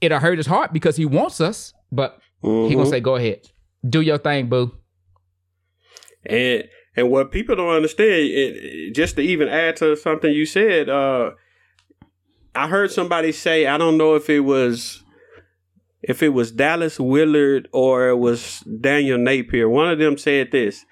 [0.00, 2.68] It'll hurt his heart because he wants us, but Mhm.
[2.68, 3.40] He gonna say, "Go ahead,
[3.88, 4.72] do your thing, boo."
[6.26, 6.64] And
[6.96, 11.30] and what people don't understand, it- just to even add to something you said, uh,
[12.54, 15.02] I heard somebody say, I don't know if it was
[16.02, 19.68] if it was Dallas Willard or it was Daniel Napier.
[19.68, 20.84] One of them said this.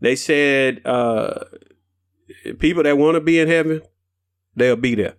[0.00, 1.44] They said, uh,
[2.58, 3.80] people that want to be in heaven,
[4.56, 5.14] they'll be there.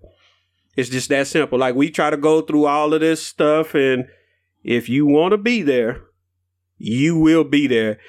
[0.76, 1.58] It's just that simple.
[1.58, 4.06] Like we try to go through all of this stuff, and
[4.64, 6.04] if you want to be there,
[6.78, 8.00] you will be there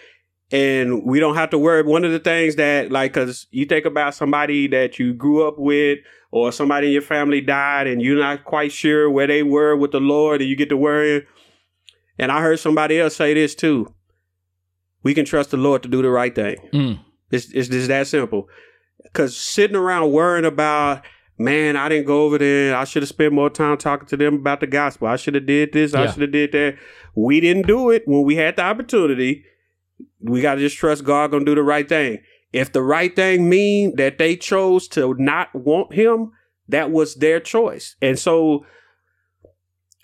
[0.51, 1.83] and we don't have to worry.
[1.83, 5.59] One of the things that, like, because you think about somebody that you grew up
[5.59, 5.99] with,
[6.31, 9.93] or somebody in your family died, and you're not quite sure where they were with
[9.93, 11.23] the Lord, and you get to worrying.
[12.19, 13.93] And I heard somebody else say this too.
[15.03, 16.57] We can trust the Lord to do the right thing.
[16.73, 17.01] Mm.
[17.31, 18.49] It's it's just that simple.
[19.03, 21.03] Because sitting around worrying about,
[21.39, 22.77] man, I didn't go over there.
[22.77, 25.07] I should have spent more time talking to them about the gospel.
[25.09, 25.95] I should have did this.
[25.95, 26.77] I should have did that.
[27.15, 29.45] We didn't do it when we had the opportunity.
[30.21, 32.19] We got to just trust God gonna do the right thing.
[32.53, 36.33] If the right thing mean that they chose to not want Him,
[36.69, 37.97] that was their choice.
[38.03, 38.65] And so,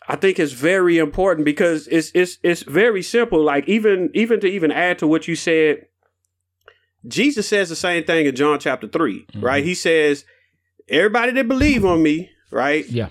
[0.07, 3.43] I think it's very important because it's it's it's very simple.
[3.43, 5.87] Like even even to even add to what you said,
[7.07, 9.43] Jesus says the same thing in John chapter 3 Mhm.
[9.43, 9.65] right?
[9.65, 10.25] He says,
[10.89, 12.89] "Everybody that believe on me, right?
[12.89, 13.09] Yeah.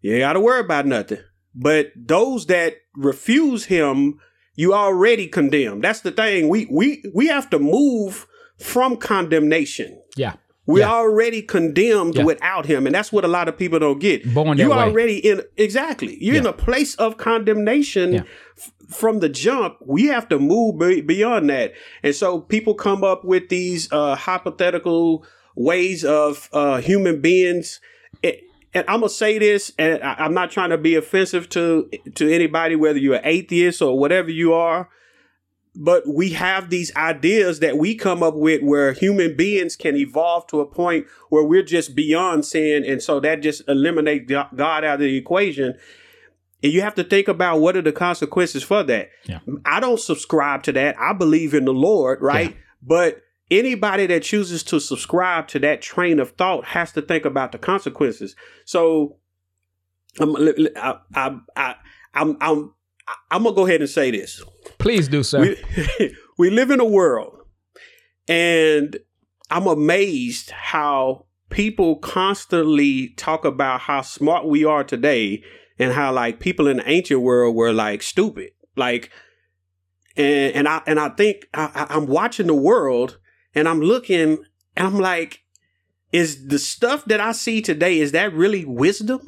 [0.00, 1.18] You ain't got to worry about nothing.
[1.54, 4.18] But those that refuse him,
[4.54, 5.80] you already condemn.
[5.80, 6.48] That's the thing.
[6.48, 8.26] We we we have to move
[8.58, 10.00] from condemnation.
[10.16, 10.34] Yeah.
[10.66, 10.90] We Yeah.
[10.92, 12.24] already condemned Yeah.
[12.24, 14.32] without him, and that's what a lot of people don't get.
[14.32, 16.16] Born you already in exactly.
[16.20, 18.22] You're in a place of condemnation Yeah.
[18.56, 19.76] f- from the jump.
[19.84, 21.72] We have to move be- beyond that,
[22.02, 27.80] and so people come up with these uh, hypothetical ways of uh, human beings.
[28.22, 28.42] It-
[28.76, 32.28] and I'm gonna say this, and I, I'm not trying to be offensive to to
[32.32, 34.88] anybody, whether you're an atheist or whatever you are.
[35.76, 40.46] But we have these ideas that we come up with where human beings can evolve
[40.48, 42.84] to a point where we're just beyond sin.
[42.84, 45.74] And so that just eliminates God out of the equation.
[46.62, 49.10] And you have to think about what are the consequences for that.
[49.24, 49.40] Yeah.
[49.64, 50.94] I don't subscribe to that.
[50.98, 52.50] I believe in the Lord, right?
[52.50, 52.56] Yeah.
[52.80, 57.52] But anybody that chooses to subscribe to that train of thought has to think about
[57.52, 58.34] the consequences.
[58.64, 59.16] So
[60.20, 61.74] I'm, I, I, I,
[62.14, 62.74] I'm, I'm,
[63.30, 64.42] I'm gonna go ahead and say this
[64.78, 65.54] Please do, sir.
[65.98, 67.36] we, we live in a world
[68.28, 68.96] and
[69.50, 75.42] i'm amazed how people constantly talk about how smart we are today
[75.78, 79.10] and how like people in the ancient world were like stupid like
[80.16, 83.18] and and i and i think I, I- i'm watching the world
[83.54, 84.38] and i'm looking
[84.76, 85.42] and i'm like
[86.12, 89.20] is the stuff that i see today is that really wisdom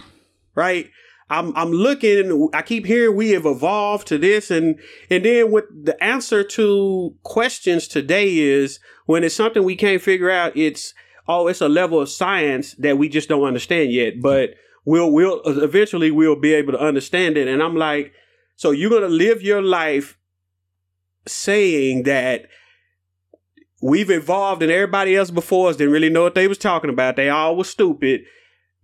[0.54, 0.90] right
[1.28, 2.50] I'm I'm looking.
[2.54, 4.78] I keep hearing we have evolved to this, and
[5.10, 10.30] and then what the answer to questions today is when it's something we can't figure
[10.30, 10.56] out.
[10.56, 10.94] It's
[11.26, 14.20] oh, it's a level of science that we just don't understand yet.
[14.22, 14.50] But
[14.84, 17.48] we'll we'll eventually we'll be able to understand it.
[17.48, 18.12] And I'm like,
[18.54, 20.16] so you're gonna live your life
[21.26, 22.46] saying that
[23.80, 27.16] we've evolved and everybody else before us didn't really know what they was talking about.
[27.16, 28.24] They all was stupid.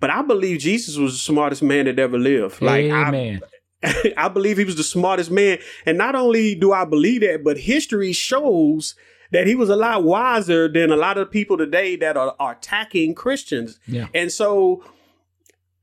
[0.01, 2.61] But I believe Jesus was the smartest man that ever lived.
[2.61, 3.41] Like I,
[4.17, 5.59] I believe he was the smartest man.
[5.87, 8.95] And not only do I believe that, but history shows
[9.31, 12.53] that he was a lot wiser than a lot of people today that are, are
[12.53, 13.81] attacking Christians.
[13.87, 14.09] Yeah.
[14.13, 14.85] And so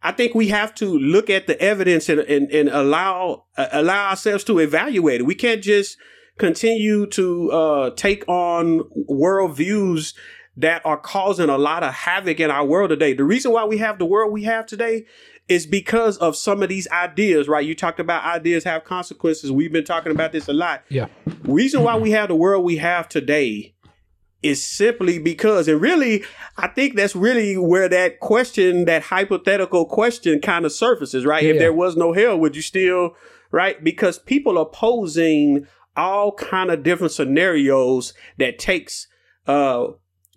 [0.04, 4.10] I think we have to look at the evidence and, and, and allow uh, allow
[4.10, 5.26] ourselves to evaluate it.
[5.26, 5.98] We can't just
[6.40, 10.14] continue to uh, take on worldviews
[10.58, 13.14] that are causing a lot of havoc in our world today.
[13.14, 15.06] The reason why we have the world we have today
[15.48, 17.66] is because of some of these ideas, right?
[17.66, 19.52] You talked about ideas have consequences.
[19.52, 20.84] We've been talking about this a lot.
[20.90, 21.08] Yeah.
[21.44, 23.74] Reason why we have the world we have today
[24.44, 26.24] is simply because, and really,
[26.58, 31.44] I think that's really where that question, that hypothetical question kind of surfaces, right?
[31.44, 33.16] If there was no hell, would you still,
[33.52, 33.84] right?
[33.84, 39.08] Because people are posing all kind of different scenarios that takes,
[39.48, 39.88] uh,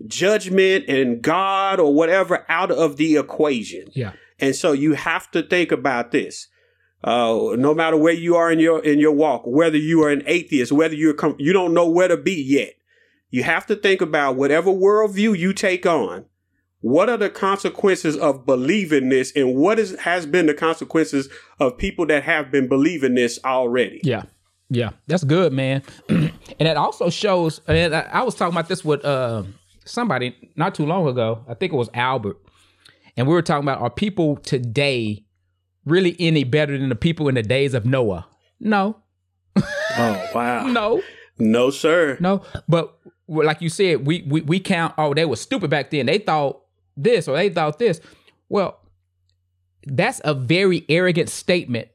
[0.06, 3.86] judgment and God or whatever out of the equation.
[3.92, 4.12] Yeah.
[4.38, 6.48] And so you have to think about this.
[7.04, 10.22] Uh, no matter where you are in your in your walk, whether you are an
[10.26, 12.74] atheist, whether you're com- you don't know where to be yet,
[13.30, 16.26] you have to think about whatever worldview you take on.
[16.80, 21.28] What are the consequences of believing this, and what is has been the consequences
[21.58, 24.00] of people that have been believing this already?
[24.04, 24.24] Yeah.
[24.74, 24.90] Yeah.
[25.06, 25.82] That's good, man.
[26.08, 29.42] and it also shows, and I, I was talking about this with uh,
[29.84, 31.44] somebody not too long ago.
[31.46, 32.38] I think it was Albert.
[33.16, 35.24] And we were talking about are people today
[35.84, 38.26] really any better than the people in the days of Noah?
[38.58, 38.96] No.
[39.56, 40.66] Oh wow.
[40.68, 41.02] no,
[41.38, 42.16] No, sir.
[42.20, 42.42] no.
[42.66, 42.96] But
[43.28, 44.94] like you said, we, we we count.
[44.96, 46.06] Oh, they were stupid back then.
[46.06, 46.62] They thought
[46.96, 48.00] this or they thought this.
[48.48, 48.78] Well,
[49.86, 51.88] that's a very arrogant statement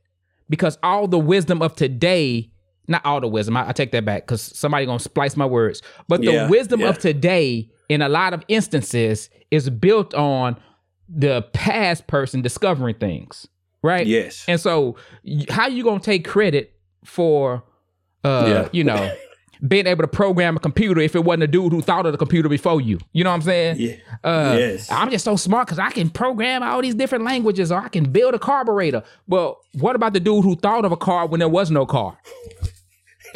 [0.49, 2.51] because all the wisdom of today,
[2.87, 5.81] not all the wisdom, I, I take that back because somebody gonna splice my words.
[6.07, 6.89] But the Yeah, wisdom yeah.
[6.89, 10.57] of today, in a lot of instances, is built on
[11.09, 13.47] the past person discovering things,
[13.81, 14.05] right?
[14.05, 14.43] Yes.
[14.47, 14.95] And so,
[15.49, 16.73] how you gonna take credit
[17.05, 17.63] for,
[18.23, 18.69] uh, Yeah.
[18.73, 19.13] you know,
[19.67, 22.17] being able to program a computer if it wasn't a dude who thought of the
[22.17, 22.99] computer before you?
[23.13, 23.77] You know what I'm saying?
[23.79, 23.93] Yeah.
[24.23, 24.91] Uh, Yes.
[24.91, 28.11] I'm just so smart because I can program all these different languages, or I can
[28.11, 29.01] build a carburetor.
[29.27, 32.17] Well, what about the dude who thought of a car when there was no car?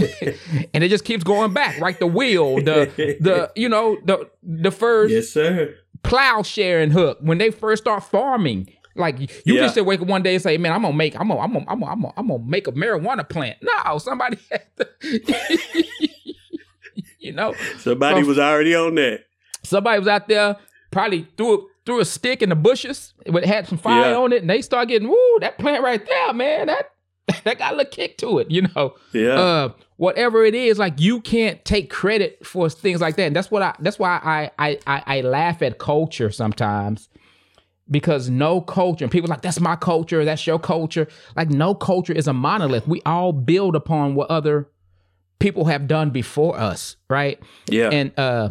[0.73, 1.97] and it just keeps going back, right?
[1.99, 5.75] The wheel, the the you know the the first Yes, sir.
[6.03, 8.73] plowshare and hook when they first start farming.
[8.95, 9.61] Like you Yeah.
[9.61, 11.53] just didn't wake up one day and say, "Man, I'm gonna make, I'm gonna, I'm
[11.53, 14.89] gonna, I'm gonna, I'm gonna, I'm gonna make a marijuana plant." No, somebody had to,
[17.19, 18.25] you know, Somebody Oh.
[18.25, 19.21] was already on that.
[19.63, 20.57] somebody was out there
[20.91, 24.17] probably threw a, threw a stick in the bushes, it had some fire Yeah.
[24.17, 26.90] on it, and they start getting, "Woo, that plant right there, man, that
[27.43, 28.95] that got a little kick to it," you know.
[29.13, 29.33] Yeah.
[29.33, 33.23] Uh, whatever it is, like you can't take credit for things like that.
[33.23, 33.75] And that's what I.
[33.79, 37.09] That's why I I I, I laugh at culture sometimes
[37.91, 41.07] because no culture and people like that's my culture, that's your culture.
[41.35, 42.87] Like no culture is a monolith.
[42.87, 44.69] We all build upon what other
[45.39, 47.39] people have done before us, right?
[47.67, 47.89] yeah.
[47.91, 48.49] And uh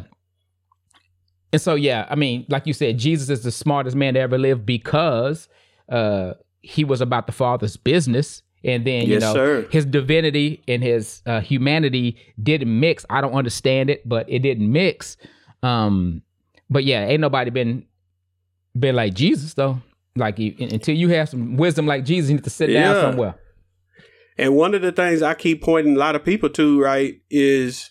[1.53, 4.39] and so yeah, I mean, like you said, Jesus is the smartest man to ever
[4.39, 5.49] live because
[5.89, 8.43] uh he was about the father's business.
[8.63, 9.67] And then, you Yes, know, sir.
[9.71, 13.07] his divinity and his uh, humanity didn't mix.
[13.09, 15.17] I don't understand it, but it didn't mix.
[15.63, 16.23] Um,
[16.69, 17.87] but yeah, ain't nobody been
[18.79, 19.81] been like Jesus though.
[20.17, 23.01] Like you, until you have some wisdom like Jesus, you need to sit down Yeah.
[23.01, 23.35] somewhere.
[24.37, 27.91] And one of the things I keep pointing a lot of people to, right, is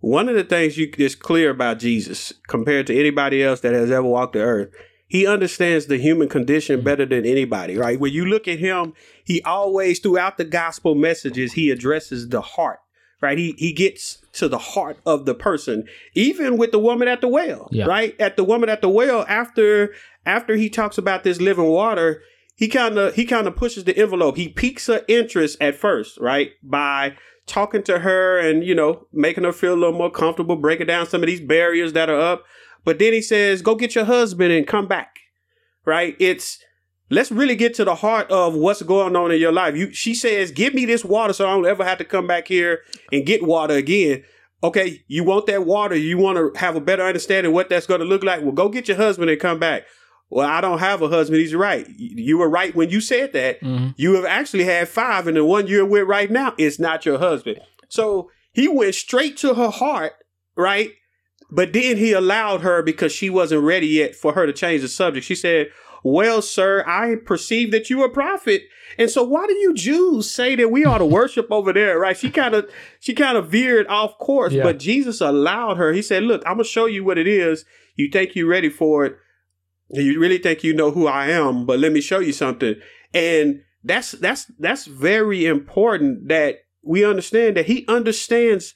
[0.00, 3.90] one of the things you is clear about Jesus compared to anybody else that has
[3.90, 4.70] ever walked the earth.
[5.08, 6.84] He understands the human condition mm-hmm.
[6.84, 7.98] better than anybody, right?
[7.98, 8.92] When you look at him,
[9.24, 12.80] he always throughout the gospel messages, he addresses the heart,
[13.22, 13.38] right?
[13.38, 15.84] He he gets to the heart of the person,
[16.14, 17.86] even with the woman at the well, Yeah.
[17.86, 18.14] right?
[18.20, 19.94] At the woman at the well, after
[20.26, 22.22] after he talks about this living water,
[22.54, 24.36] he kind of he kind of pushes the envelope.
[24.36, 26.50] He piques her interest at first, right?
[26.62, 30.88] By talking to her and you know making her feel a little more comfortable, breaking
[30.88, 32.44] down some of these barriers that are up.
[32.88, 35.18] But then he says, "Go get your husband and come back."
[35.84, 36.16] Right?
[36.18, 36.58] It's
[37.10, 39.76] let's really get to the heart of what's going on in your life.
[39.76, 42.48] You, she says, "Give me this water so I don't ever have to come back
[42.48, 42.80] here
[43.12, 44.24] and get water again."
[44.64, 45.96] Okay, you want that water.
[45.96, 48.40] You want to have a better understanding what that's going to look like.
[48.40, 49.82] Well, go get your husband and come back.
[50.30, 51.42] Well, I don't have a husband.
[51.42, 51.86] He's right.
[51.98, 53.60] You were right when you said that.
[53.60, 53.92] Mhm.
[53.98, 57.18] You have actually had five, and the one you're with right now is not your
[57.18, 57.60] husband.
[57.90, 60.14] So he went straight to her heart,
[60.56, 60.92] right?
[61.50, 64.88] But then he allowed her because she wasn't ready yet for her to change the
[64.88, 65.24] subject.
[65.26, 65.68] She said,
[66.04, 68.62] Well, sir, I perceive that you are a prophet.
[68.98, 71.98] And so why do you Jews say that we ought to worship over there?
[71.98, 72.16] Right?
[72.16, 72.70] She kind of
[73.00, 74.62] she kind of veered off course, Yeah.
[74.64, 75.92] but Jesus allowed her.
[75.92, 77.64] He said, Look, I'm gonna show you what it is.
[77.96, 79.16] You think you're ready for it.
[79.90, 82.74] You really think you know who I am, but let me show you something.
[83.14, 88.74] And that's that's that's very important that we understand that he understands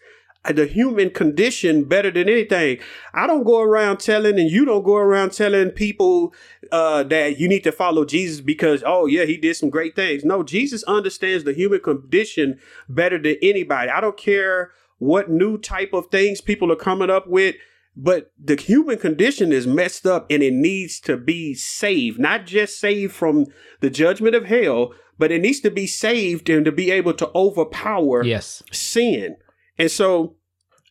[0.51, 2.79] the human condition better than anything.
[3.15, 6.35] I don't go around telling, and you don't go around telling people
[6.73, 10.25] uh, that you need to follow Jesus because, oh yeah, he did some great things.
[10.25, 13.91] No, Jesus understands the human condition better than anybody.
[13.91, 17.55] I don't care what new type of things people are coming up with.
[17.95, 22.81] But the human condition is messed up and it needs to be saved, not just
[22.81, 23.47] saved from
[23.81, 27.31] the judgment of hell, but it needs to be saved and to be able to
[27.35, 28.63] overpower Yes.
[28.73, 29.37] sin.
[29.83, 30.37] And so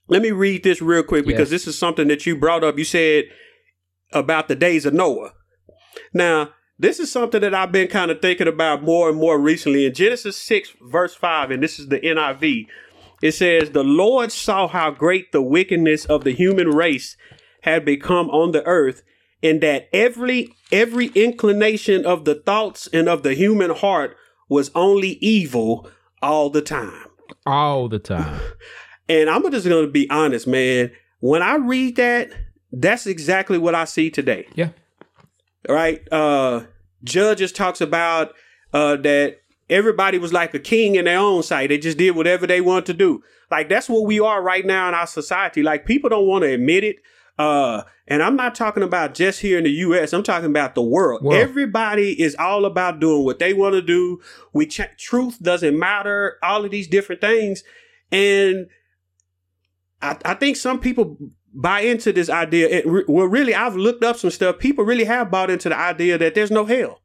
[0.10, 1.64] let me read this real quick because Yes.
[1.64, 2.78] this is something that you brought up.
[2.78, 3.24] You said
[4.12, 5.32] about the days of Noah.
[6.14, 9.86] Now, this is something that I've been kind of thinking about more and more recently.
[9.86, 12.68] In Genesis 6, verse 5, and this is the NIV,
[13.22, 17.16] it says, The Lord saw how great the wickedness of the human race
[17.62, 19.04] had become on the earth,
[19.42, 24.18] and that every every inclination of the thoughts and of the human heart
[24.50, 25.90] was only evil
[26.22, 27.06] all the time.
[27.46, 28.40] All the time.
[29.10, 30.90] And I'm just going to be honest, man.
[31.20, 32.32] When I read that,
[32.72, 34.48] that's exactly what I see today.
[34.56, 34.70] Yeah.
[35.68, 36.02] Right?
[36.14, 36.62] Uh
[37.04, 38.34] Judges talks about
[38.74, 41.70] uh that everybody was like a king in their own sight.
[41.70, 43.22] They just did whatever they wanted to do.
[43.50, 45.62] Like that's what we are right now in our society.
[45.62, 46.98] Like people don't want to admit it.
[47.42, 50.14] Uh, and I'm not talking about just here in the U.S.
[50.14, 51.24] I'm talking about the world.
[51.24, 51.42] World.
[51.42, 54.20] Everybody is all about doing what they want to do.
[54.54, 56.38] We ch- truth doesn't matter.
[56.44, 57.64] All of these different things,
[58.12, 58.68] and
[60.02, 61.18] I, I think some people
[61.54, 62.70] buy into this idea.
[62.70, 64.60] It, well, really, I've looked up some stuff.
[64.60, 67.02] People really have bought into the idea that there's no hell,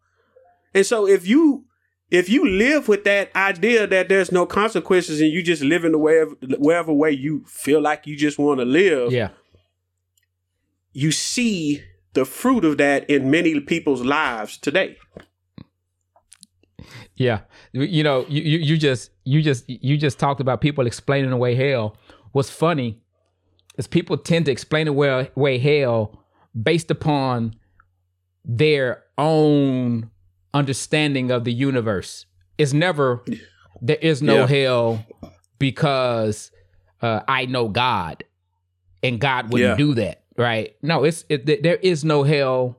[0.74, 1.64] and so if you
[2.10, 5.92] if you live with that idea that there's no consequences and you just live in
[5.92, 9.30] the wherever, wherever way you feel like you just want to live, Yeah.
[10.96, 11.82] You see
[12.14, 14.96] the fruit of that in many people's lives today.
[17.16, 17.40] Yeah,
[17.72, 21.54] you know, you, you you just you just you just talked about people explaining away
[21.54, 21.96] hell.
[22.32, 23.00] What's funny
[23.78, 26.22] is people tend to explain away, away hell
[26.60, 27.54] based upon
[28.44, 30.10] their own
[30.52, 32.26] understanding of the universe.
[32.58, 33.24] It's never
[33.80, 34.46] there is no Yeah.
[34.46, 35.06] hell
[35.58, 36.50] because
[37.02, 38.24] uh, I know God,
[39.02, 39.86] and God wouldn't Yeah.
[39.86, 40.74] do that, right?
[40.82, 42.78] No, it's it, there is no hell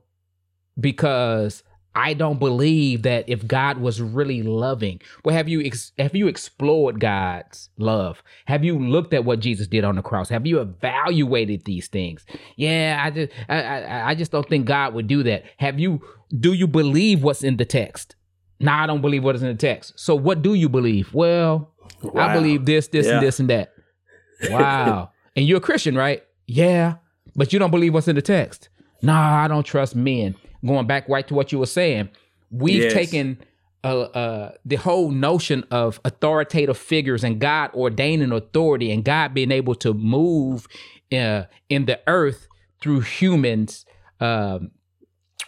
[0.80, 1.64] because
[1.95, 6.28] I don't believe that if God was really loving, well, have you ex- have you
[6.28, 8.22] explored God's love?
[8.45, 10.30] Have you looked at what Jesus did on the cross?
[10.30, 12.26] Have you evaluated these things?
[12.55, 15.43] Yeah, I just I, I, I just don't think God would do that.
[15.58, 16.01] Have you?
[16.38, 18.16] Do you believe what's in the text?
[18.60, 19.93] No, I don't believe what is in the text.
[19.99, 21.14] So what do you believe?
[21.14, 21.74] Well,
[22.16, 23.14] I believe this, this, Yeah.
[23.14, 23.72] and this and that.
[24.51, 25.12] Wow.
[25.36, 26.22] and you're a Christian, right?
[26.47, 26.95] Yeah.
[27.38, 28.67] But you don't believe what's in the text.
[29.01, 30.35] Nah, I don't trust men.
[30.65, 32.09] Going back right to what you were saying,
[32.49, 32.93] we've Yes.
[32.93, 33.38] taken
[33.83, 39.51] uh, uh, the whole notion of authoritative figures and God ordaining authority and God being
[39.51, 40.67] able to move
[41.13, 42.47] uh, in the earth
[42.81, 43.85] through humans.
[44.19, 44.71] Um,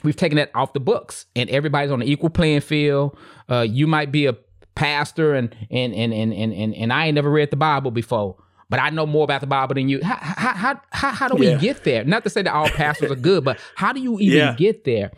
[0.03, 3.17] we've taken that off the books, and everybody's on an equal playing field.
[3.49, 4.33] Uh, you might be a
[4.75, 8.37] pastor, and and and and and and, and I ain't never read the Bible before.
[8.69, 9.99] But I know more about the Bible than you.
[10.03, 11.57] How how how how, do we Yeah.
[11.57, 12.03] get there?
[12.03, 14.55] Not to say that all pastors are good, but how do you even Yeah.
[14.55, 15.11] get there?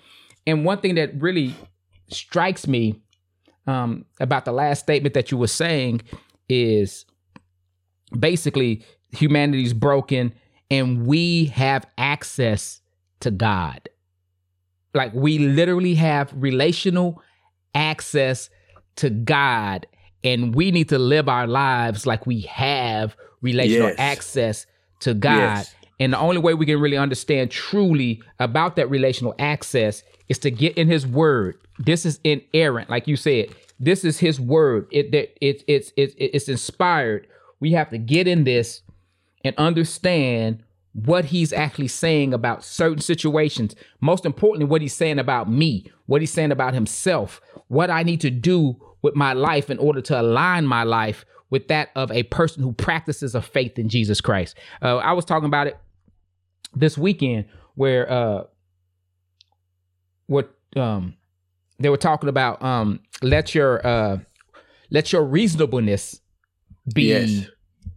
[0.47, 1.54] And one thing that really
[2.10, 3.02] strikes me
[3.68, 6.02] um, about the last statement that you were saying
[6.49, 7.06] is
[8.18, 10.34] basically humanity's broken
[10.70, 12.82] and we have access
[13.20, 13.89] to God.
[14.93, 17.22] Like we literally have relational
[17.76, 18.49] access
[18.97, 19.88] to God
[20.24, 23.95] and we need to live our lives like we have relational Yes.
[23.97, 24.65] access
[25.01, 25.38] to God.
[25.38, 25.76] Yes.
[25.99, 30.51] And the only way we can really understand truly about that relational access is to
[30.51, 31.55] get in His Word.
[31.80, 33.49] This is inerrant, like you said.
[33.80, 34.88] This is His Word.
[34.91, 37.28] It that it's it's it's it's inspired.
[37.59, 38.82] We have to get in this
[39.43, 40.63] and understand
[40.93, 43.76] what He's actually saying about certain situations.
[44.01, 48.22] Most importantly, what He's saying about me, what He's saying about Himself, what I need
[48.22, 52.24] to do with my life in order to align my life with that of a
[52.24, 54.56] person who practices a faith in Jesus Christ.
[54.82, 55.78] Uh, I was talking about it
[56.74, 57.45] this weekend
[57.76, 58.43] where uh
[60.28, 61.16] what um
[61.80, 64.18] they were talking about um let your uh
[64.89, 66.22] let your reasonableness
[66.93, 67.47] be Yes.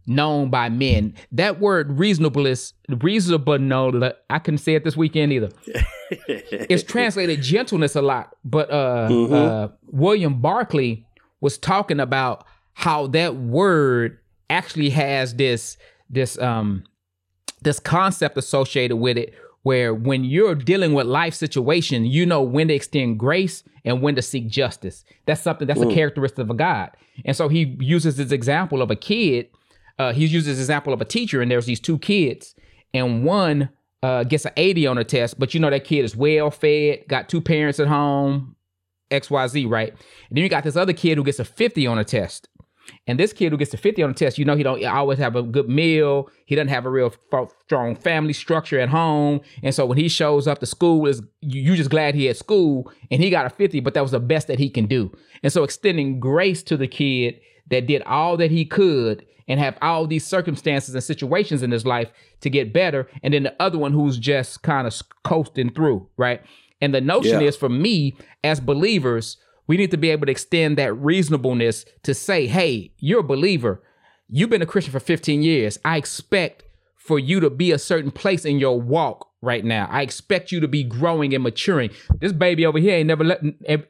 [0.07, 1.15] Known by men.
[1.33, 5.51] That word reasonableness reasonable no I couldn't say it this weekend either.
[6.11, 9.33] It's translated gentleness a lot, but uh, Mhm.
[9.33, 11.05] uh, William Barclay
[11.41, 12.45] was talking about
[12.75, 14.19] how that word
[14.51, 15.77] actually has this
[16.11, 16.85] this um
[17.63, 19.33] this concept associated with it
[19.63, 24.15] where when you're dealing with life situation you know when to extend grace and when
[24.15, 26.91] to seek justice that's something that's a characteristic of a god
[27.25, 29.49] and so he uses this example of a kid
[29.99, 32.55] uh, he uses example of a teacher and there's these two kids
[32.93, 33.69] and one
[34.03, 37.01] uh, gets an 80 on a test but you know that kid is well fed
[37.09, 38.57] got two parents at home
[39.11, 39.99] xyz right and
[40.37, 42.49] then you got this other kid who gets a 50 on a test
[43.07, 45.19] and this kid who gets a 50 on a test, you know, he don't always
[45.19, 46.29] have a good meal.
[46.47, 49.41] He doesn't have a real f- strong family structure at home.
[49.63, 52.37] And so when he shows up to school, is you you just glad he at
[52.37, 55.13] school and he got a 50, but that was the best that he can do.
[55.43, 57.41] And so extending grace to the kid
[57.71, 61.85] that did all that he could and have all these circumstances and situations in his
[61.87, 63.09] life to get better.
[63.23, 66.41] And then the other one who's just kind of coasting through, right?
[66.81, 67.47] And the notion Yeah.
[67.49, 69.37] is for me as believers,
[69.67, 73.83] we need to be able to extend that reasonableness to say, hey, you're a believer.
[74.29, 75.79] You've been a Christian for 15 years.
[75.85, 76.64] I expect
[77.05, 79.87] for you to be a certain place in your walk right now.
[79.91, 81.91] I expect you to be growing and maturing.
[82.19, 83.43] This baby over here ain't never let,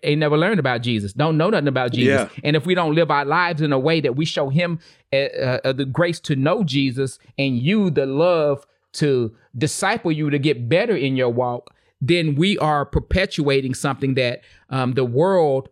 [0.03, 1.13] ain't never learned about Jesus.
[1.13, 2.29] Don't know nothing about Jesus.
[2.29, 2.41] Yeah.
[2.43, 4.81] And if we don't live our lives in a way that we show him
[5.13, 10.39] uh, uh, the grace to know Jesus and you the love to disciple you to
[10.41, 14.41] get better in your walk, then we are perpetuating something that
[14.71, 15.69] um, the world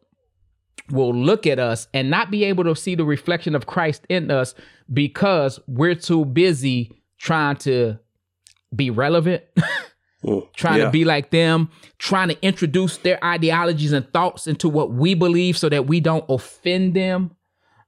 [0.91, 4.31] will look at us and not be able to see the reflection of Christ in
[4.31, 4.55] us
[4.93, 7.99] because we're too busy trying to
[8.75, 9.43] be relevant,
[10.25, 10.85] Mm, trying yeah.
[10.85, 11.69] to be like them,
[11.99, 16.25] trying to introduce their ideologies and thoughts into what we believe so that we don't
[16.29, 17.33] offend them.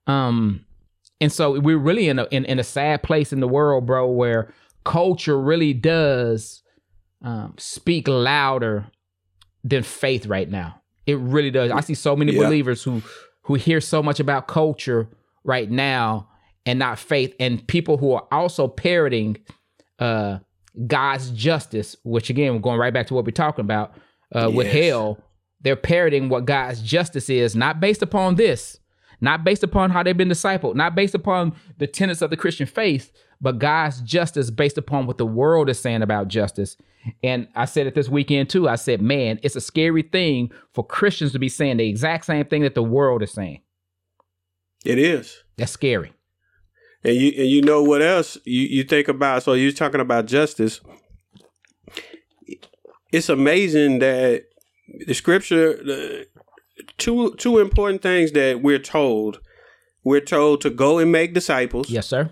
[0.09, 0.67] Um,
[1.21, 4.11] and so we're really in a in, in a sad place in the world, bro,
[4.11, 4.53] where
[4.85, 6.65] culture really does
[7.23, 8.87] um, speak louder
[9.63, 10.83] than faith right now.
[11.07, 11.71] It really does.
[11.71, 12.47] I see so many Yeah.
[12.49, 13.01] believers who
[13.43, 15.09] who hear so much about culture
[15.45, 16.29] right now
[16.67, 19.37] and not faith, and people who are also parroting
[19.99, 20.39] uh,
[20.87, 23.95] God's justice, which again, we're going right back to what we're talking about
[24.33, 25.19] uh, with hell.
[25.61, 28.79] They're parroting what God's justice is, not based upon this,
[29.21, 32.67] not based upon how they've been discipled, not based upon the tenets of the Christian
[32.67, 36.77] faith, but God's justice based upon what the world is saying about justice.
[37.23, 38.69] And I said it this weekend too.
[38.69, 42.47] I said, man, it's a scary thing for Christians to be saying the exact same
[42.47, 43.61] thing that the world is saying.
[44.85, 45.43] It is.
[45.59, 46.14] That's scary.
[47.05, 49.43] And you and you know what else you, you think about?
[49.43, 50.81] So you're talking about justice.
[53.13, 54.45] It's amazing that
[55.07, 56.27] the scripture, the,
[56.99, 59.41] two two important things that we're told.
[60.03, 62.31] We're told to go and make disciples, Yes, sir.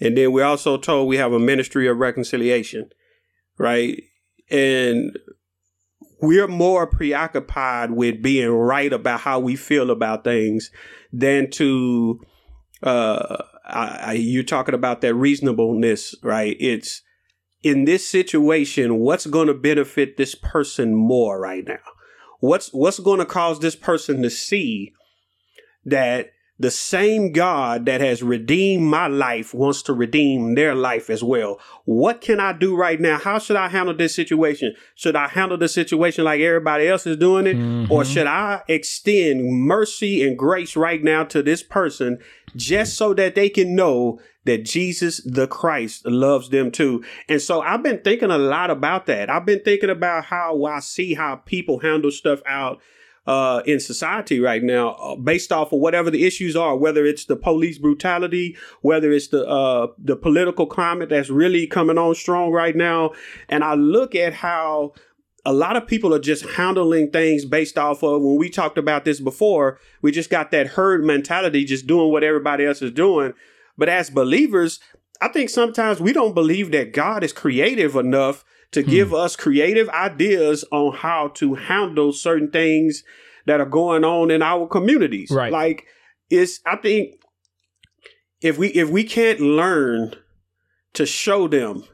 [0.00, 2.88] and then we're also told we have a ministry of reconciliation,
[3.58, 4.02] right?
[4.50, 5.18] And
[6.22, 10.70] we're more preoccupied with being right about how we feel about things
[11.12, 12.20] than to
[12.82, 17.02] uh I, I, you're talking about that reasonableness right it's
[17.62, 21.78] in this situation what's going to benefit this person more right now
[22.40, 24.92] what's what's going to cause this person to see
[25.84, 31.22] that the same God that has redeemed my life wants to redeem their life as
[31.24, 31.58] well.
[31.84, 33.18] What can I do right now?
[33.18, 34.76] How should I handle this situation?
[34.94, 37.56] Should I handle the situation like everybody else is doing it?
[37.90, 38.06] Or Mhm.
[38.06, 42.18] should I extend mercy and grace right now to this person
[42.56, 47.04] just so that they can know that Jesus the Christ loves them too?
[47.28, 49.30] And so I've been thinking a lot about that.
[49.30, 52.80] I've been thinking about how I see how people handle stuff out
[53.26, 57.24] uh, in society right now, uh, based off of whatever the issues are, whether it's
[57.24, 62.50] the police brutality, whether it's the uh, the political climate that's really coming on strong
[62.50, 63.12] right now,
[63.48, 64.92] and I look at how
[65.44, 69.04] a lot of people are just handling things based off of when we talked about
[69.04, 69.78] this before.
[70.00, 73.34] We just got that herd mentality, just doing what everybody else is doing.
[73.76, 74.80] But as believers,
[75.20, 78.90] I think sometimes we don't believe that God is creative enough to hmm.
[78.90, 83.04] give us creative ideas on how to handle certain things
[83.46, 85.30] that are going on in our communities.
[85.30, 85.52] Right.
[85.52, 85.86] Like
[86.30, 87.20] it's I think
[88.40, 90.14] if we if we can't learn
[90.94, 91.84] to show them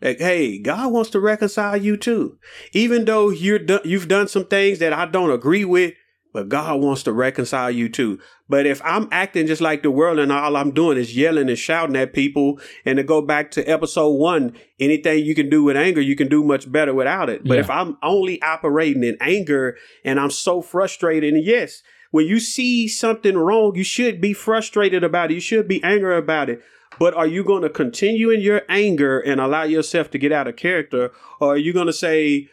[0.00, 2.38] that hey, God wants to reconcile you too.
[2.72, 5.94] Even though you're do- you've done some things that I don't agree with,
[6.32, 8.18] but God wants to reconcile you too.
[8.48, 11.58] But if I'm acting just like the world and all I'm doing is yelling and
[11.58, 15.76] shouting at people, and to go back to episode one, anything you can do with
[15.76, 17.42] anger, you can do much better without it.
[17.44, 17.60] But Yeah.
[17.60, 22.88] if I'm only operating in anger and I'm so frustrated, and yes, when you see
[22.88, 25.34] something wrong, you should be frustrated about it.
[25.34, 26.60] You should be angry about it.
[26.98, 30.48] But are you going to continue in your anger and allow yourself to get out
[30.48, 31.12] of character?
[31.40, 32.48] Or are you going to say,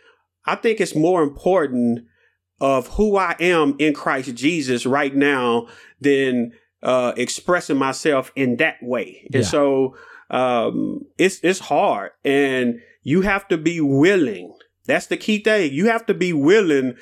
[0.46, 2.06] I think it's more important
[2.62, 5.68] of who I am in Christ Jesus right now
[6.00, 9.28] than uh, expressing myself in that way.
[9.34, 9.96] And so
[10.30, 14.56] um, it's it's hard, and you have to be willing.
[14.86, 15.74] That's the key thing.
[15.74, 16.96] You have to be willing.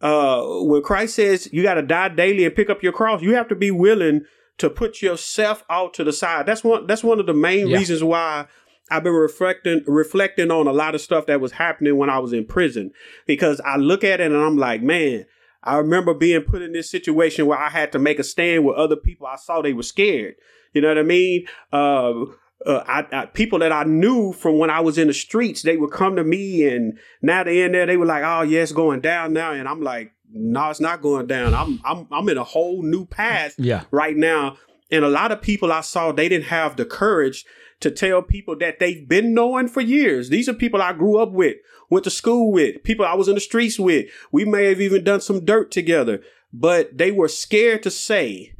[0.00, 3.34] Uh, when Christ says you got to die daily and pick up your cross, you
[3.34, 4.22] have to be willing
[4.58, 6.46] to put yourself out to the side.
[6.46, 6.86] That's one.
[6.86, 7.78] That's one of the main Yeah.
[7.78, 8.46] reasons why
[8.90, 12.32] I've been reflecting reflecting on a lot of stuff that was happening when I was
[12.32, 12.90] in prison
[13.26, 15.26] because I look at it and I'm like, man,
[15.62, 18.76] I remember being put in this situation where I had to make a stand with
[18.76, 19.26] other people.
[19.26, 20.34] I saw they were scared.
[20.72, 21.46] You know what I mean?
[21.72, 22.22] Uh,
[22.66, 25.76] uh, I, I, people that I knew from when I was in the streets, they
[25.76, 27.86] would come to me, and now they're in there.
[27.86, 31.02] They were like, "Oh, yeah, it's going down now," and I'm like, "No, it's not
[31.02, 31.54] going down.
[31.54, 33.84] I'm I'm I'm in a whole new path Yeah.
[33.90, 34.56] right now."
[34.90, 37.44] And a lot of people I saw, they didn't have the courage
[37.80, 40.30] to tell people that they've been knowing for years.
[40.30, 41.56] These are people I grew up with,
[41.90, 44.06] went to school with, people I was in the streets with.
[44.32, 46.22] We may have even done some dirt together,
[46.52, 48.54] but they were scared to say,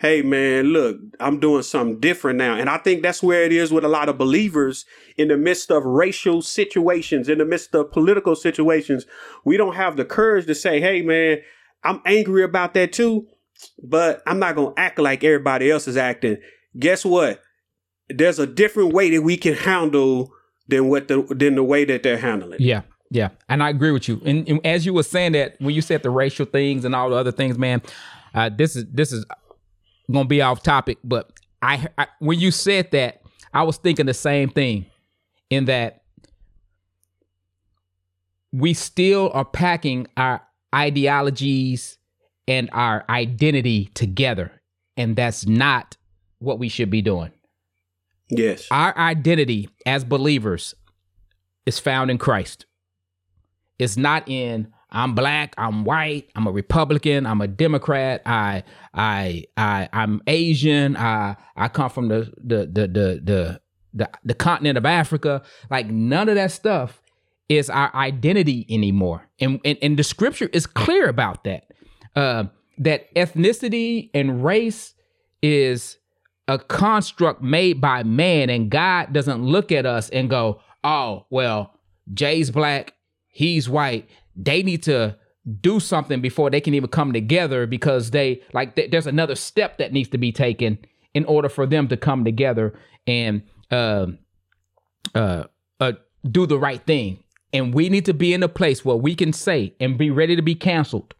[0.00, 2.54] Hey man, look, I'm doing something different now.
[2.54, 4.86] And I think that's where it is with a lot of believers
[5.18, 9.04] in the midst of racial situations, in the midst of political situations.
[9.44, 11.40] We don't have the courage to say, Hey man,
[11.84, 13.26] I'm angry about that too,
[13.82, 16.38] but I'm not going to act like everybody else is acting.
[16.78, 17.42] Guess what?
[18.08, 20.32] There's a different way that we can handle
[20.66, 22.58] than what the than the way that they're handling.
[22.58, 24.22] Yeah, yeah, and I agree with you.
[24.24, 27.10] And, and as you were saying that, when you said the racial things and all
[27.10, 27.82] the other things, man,
[28.34, 29.24] uh, this is this is
[30.12, 31.32] gonna be off topic, but
[31.62, 34.86] I, I when you said that, I was thinking the same thing.
[35.50, 36.02] In that
[38.52, 40.42] we still are packing our
[40.74, 41.98] ideologies
[42.46, 44.52] and our identity together.
[44.96, 45.96] And that's not
[46.38, 47.32] what we should be doing.
[48.28, 48.66] Yes.
[48.70, 50.74] Our identity as believers
[51.66, 52.66] is found in Christ.
[53.78, 59.44] It's not in I'm black, I'm white, I'm a Republican, I'm a Democrat, I I
[59.56, 63.60] I I'm Asian, I I come from the the the the the
[63.92, 65.42] the, the continent of Africa.
[65.70, 67.02] Like none of that stuff
[67.48, 69.28] is our identity anymore.
[69.40, 71.64] And and, and the scripture is clear about that.
[72.16, 72.44] Uh,
[72.78, 74.94] that ethnicity and race
[75.42, 75.98] is
[76.48, 81.74] a construct made by man, and God doesn't look at us and go, "Oh, well,
[82.12, 82.94] Jay's black,
[83.28, 84.08] he's white.
[84.42, 85.16] They need to
[85.60, 89.78] do something before they can even come together because they like th- there's another step
[89.78, 90.78] that needs to be taken
[91.14, 92.74] in order for them to come together
[93.06, 94.06] and uh,
[95.14, 95.44] uh,
[95.80, 95.92] uh,
[96.30, 97.22] do the right thing.
[97.52, 100.36] And we need to be in a place where we can say and be ready
[100.36, 101.14] to be canceled.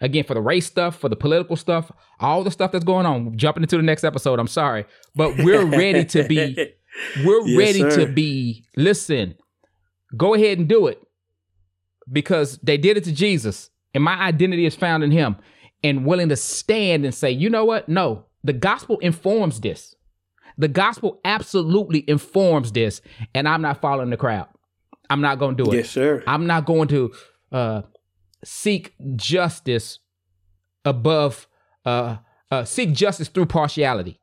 [0.00, 3.36] Again, for the race stuff, for the political stuff, all the stuff that's going on.
[3.36, 4.84] Jumping into the next episode, I'm sorry.
[5.14, 6.56] But we're ready to be,
[7.24, 7.96] we're yes, ready sir.
[7.96, 9.36] to be, listen,
[10.16, 11.00] go ahead and do it.
[12.10, 13.70] Because they did it to Jesus.
[13.94, 15.36] And my identity is found in him.
[15.84, 17.88] And willing to stand and say, you know what?
[17.88, 19.96] No, the gospel informs this.
[20.58, 23.00] The gospel absolutely informs this,
[23.34, 24.46] and I'm not following the crowd.
[25.10, 25.76] I'm not going to do it.
[25.76, 26.22] Yes, sir.
[26.26, 27.12] I'm not going to
[27.50, 27.82] uh,
[28.44, 29.98] seek justice
[30.84, 31.48] above
[31.84, 32.18] uh,
[32.50, 34.20] uh, seek justice through partiality,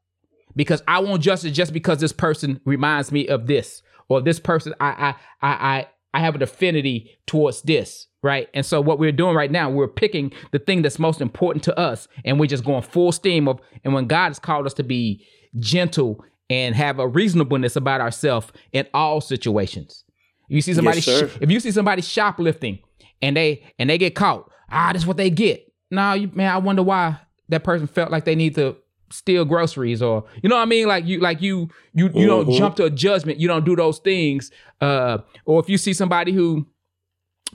[0.55, 4.75] because I want justice just because this person reminds me of this, or this person
[4.79, 8.49] I I I I, I have an affinity towards this right?
[8.53, 11.79] And so what we're doing right now, we're picking the thing that's most important to
[11.79, 13.61] us, and we're just going full steam of.
[13.85, 15.25] And when God has called us to be
[15.57, 20.03] gentle and have a reasonableness about ourselves in all situations.
[20.47, 22.79] You see somebody, yes, sh- if you see somebody shoplifting
[23.21, 25.71] and they and they get caught, ah, that's what they get.
[25.91, 28.75] Now, you man, I wonder why that person felt like they need to
[29.11, 30.87] steal groceries or you know what I mean?
[30.87, 32.27] Like you, like you, you, you mm-hmm.
[32.27, 33.39] don't jump to a judgment.
[33.39, 34.51] You don't do those things.
[34.81, 36.67] Uh, or if you see somebody who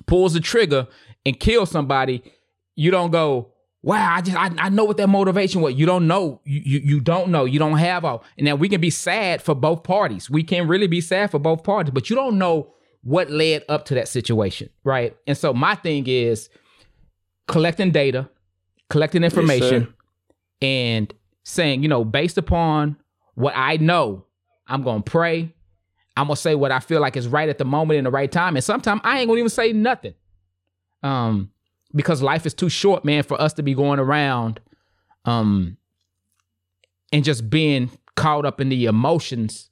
[0.06, 0.86] pulls the trigger
[1.24, 2.22] and kills somebody,
[2.76, 3.52] you don't go,
[3.82, 5.74] wow, I just I, I know what that motivation was.
[5.74, 6.40] You don't know.
[6.44, 7.44] You, you you don't know.
[7.44, 8.24] You don't have all.
[8.38, 10.28] And now we can be sad for both parties.
[10.28, 13.84] We can really be sad for both parties, but you don't know what led up
[13.84, 15.14] to that situation, right?
[15.26, 16.48] And so my thing is
[17.46, 18.30] collecting data,
[18.88, 19.88] collecting information, yes,
[20.62, 21.14] and
[21.44, 22.96] saying, you know, based upon
[23.34, 24.24] what I know,
[24.66, 25.54] I'm gonna pray.
[26.16, 28.30] I'm gonna say what I feel like is right at the moment in the right
[28.30, 28.56] time.
[28.56, 30.14] And sometimes I ain't gonna even say nothing.
[31.02, 31.50] Um,
[31.94, 34.60] because life is too short, man, for us to be going around
[35.26, 35.76] um
[37.12, 39.70] and just being caught up in the emotions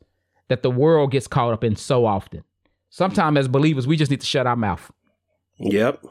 [0.49, 2.45] that the world gets caught up in so often.
[2.91, 4.91] Sometimes as believers, we just need to shut our mouth.
[5.59, 6.05] Yep.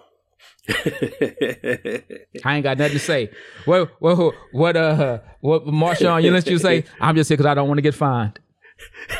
[0.69, 3.31] I ain't got nothing to say.
[3.65, 6.85] What what what uh what Marshawn you let you say?
[6.99, 8.39] I'm just here because I don't want to get fined.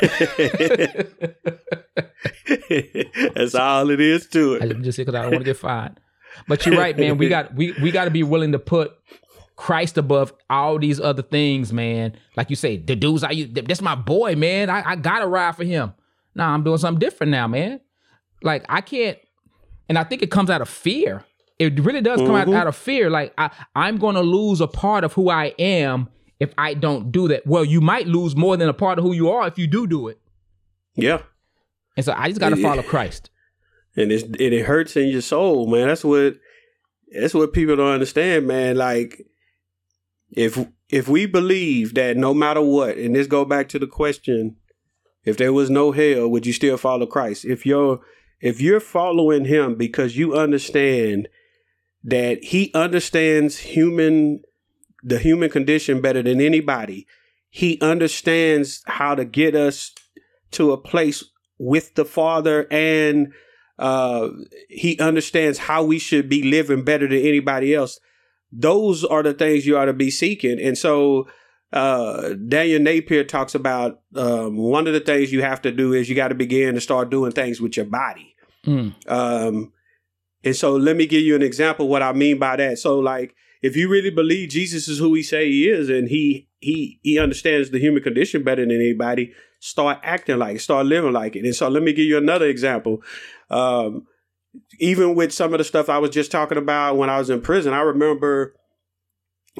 [3.34, 4.62] That's all it is to it.
[4.62, 5.98] I'm just here because I don't want to get fined.
[6.48, 7.18] But you're right, man.
[7.18, 8.92] We got we we got to be willing to put
[9.56, 12.16] Christ above all these other things, man.
[12.36, 14.70] Like you say, the dudes I that's my boy, man.
[14.70, 15.92] I, I gotta ride for him.
[16.34, 17.80] Nah, I'm doing something different now, man.
[18.42, 19.18] Like I can't,
[19.88, 21.24] and I think it comes out of fear.
[21.66, 22.50] It really does come mm-hmm.
[22.50, 23.10] out, out of fear.
[23.10, 26.08] Like I, I'm going to lose a part of who I am
[26.40, 27.46] if I don't do that.
[27.46, 29.86] Well, you might lose more than a part of who you are if you do
[29.86, 30.18] do it.
[30.94, 31.22] Yeah.
[31.96, 33.30] And so I just got to follow Christ
[33.96, 35.88] and it's and it hurts in your soul, man.
[35.88, 36.36] That's what
[37.10, 38.76] that's what people don't understand, man.
[38.76, 39.26] Like
[40.30, 44.56] if if we believe that no matter what, and this go back to the question,
[45.24, 47.44] if there was no hell, would you still follow Christ?
[47.44, 48.00] If you're
[48.40, 51.28] if you're following him because you understand
[52.04, 54.42] that he understands human
[55.04, 57.06] the human condition better than anybody,
[57.50, 59.92] he understands how to get us
[60.52, 61.24] to a place
[61.58, 63.32] with the Father and
[63.78, 64.28] uh,
[64.68, 67.98] he understands how we should be living better than anybody else.
[68.52, 70.60] Those are the things you ought to be seeking.
[70.60, 71.26] And so
[71.72, 76.08] uh, Daniel Napier talks about um, one of the things you have to do is
[76.08, 78.36] you got to begin to start doing things with your body.
[78.66, 78.94] Mm.
[79.10, 79.72] Um,
[80.44, 82.78] and so let me give you an example what I mean by that.
[82.78, 86.48] So like if you really believe Jesus is who he say he is and he
[86.60, 91.12] he he understands the human condition better than anybody, start acting like it, start living
[91.12, 91.44] like it.
[91.44, 93.02] And so let me give you another example.
[93.50, 94.06] Um,
[94.80, 97.40] even with some of the stuff I was just talking about when I was in
[97.40, 98.54] prison, I remember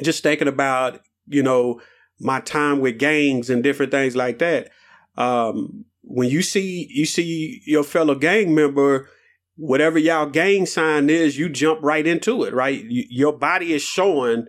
[0.03, 1.81] just thinking about, you know,
[2.19, 4.71] my time with gangs and different things like that.
[5.17, 9.09] Um, when you see you see your fellow gang member
[9.57, 12.83] whatever y'all gang sign is, you jump right into it, right?
[12.85, 14.47] You, your body is showing.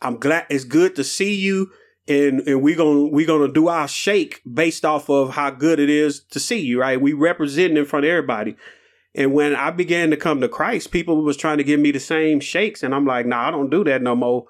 [0.00, 1.70] I'm glad it's good to see you,
[2.08, 5.90] and and we're gonna we're gonna do our shake based off of how good it
[5.90, 7.00] is to see you, right?
[7.00, 8.56] We representing in front of everybody.
[9.16, 12.00] And when I began to come to Christ, people was trying to give me the
[12.00, 14.46] same shakes, and I'm like, nah, I don't do that no more.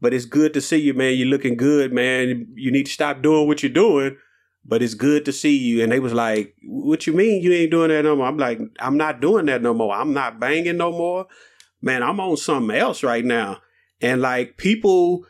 [0.00, 1.16] But it's good to see you, man.
[1.16, 2.46] You're looking good, man.
[2.54, 4.16] You need to stop doing what you're doing
[4.64, 5.82] but it's good to see you.
[5.82, 8.26] And they was like, what you mean you ain't doing that no more?
[8.26, 9.94] I'm like, I'm not doing that no more.
[9.94, 11.26] I'm not banging no more.
[11.82, 13.60] Man, I'm on something else right now.
[14.00, 15.26] And like people,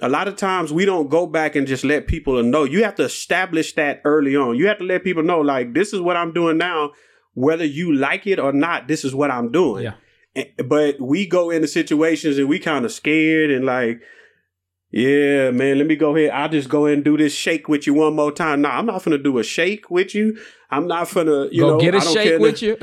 [0.00, 2.64] a lot of times we don't go back and just let people know.
[2.64, 4.56] You have to establish that early on.
[4.56, 6.92] You have to let people know, like, this is what I'm doing now.
[7.34, 9.84] Whether you like it or not, this is what I'm doing.
[9.84, 10.44] Yeah.
[10.64, 14.00] But we go into situations and we kind of scared and like,
[14.96, 16.30] yeah, man, let me go ahead.
[16.30, 18.62] I'll just go ahead and do this shake with you one more time.
[18.62, 20.38] No, I'm not gonna do a shake with you.
[20.70, 22.76] I'm not gonna, you Go know, get a I don't shake with you.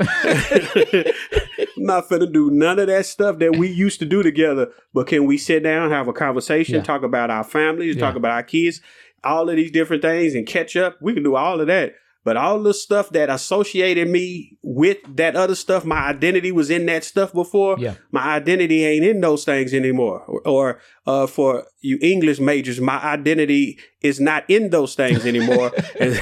[1.76, 4.68] I'm not finna do none of that stuff that we used to do together.
[4.92, 6.82] But can we sit down, have a conversation, Yeah.
[6.82, 8.80] talk about our families, talk about our kids,
[9.24, 10.96] all of these different things, and catch up?
[11.02, 11.94] We can do all of that.
[12.24, 16.86] But all the stuff that associated me with that other stuff, my identity was in
[16.86, 17.76] that stuff before.
[17.78, 17.96] Yeah.
[18.12, 20.22] My identity ain't in those things anymore.
[20.26, 25.70] Or, or uh, for you English majors, my identity is not in those things anymore.
[26.00, 26.18] and,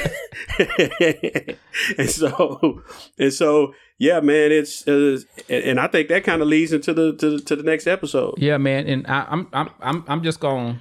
[1.98, 2.82] and so,
[3.18, 7.14] and so, yeah, man, it's uh, and, I think that kind of leads into the
[7.16, 8.34] to, the- to the next episode.
[8.38, 10.80] Yeah, man, and I, I'm I'm I'm I'm just gonna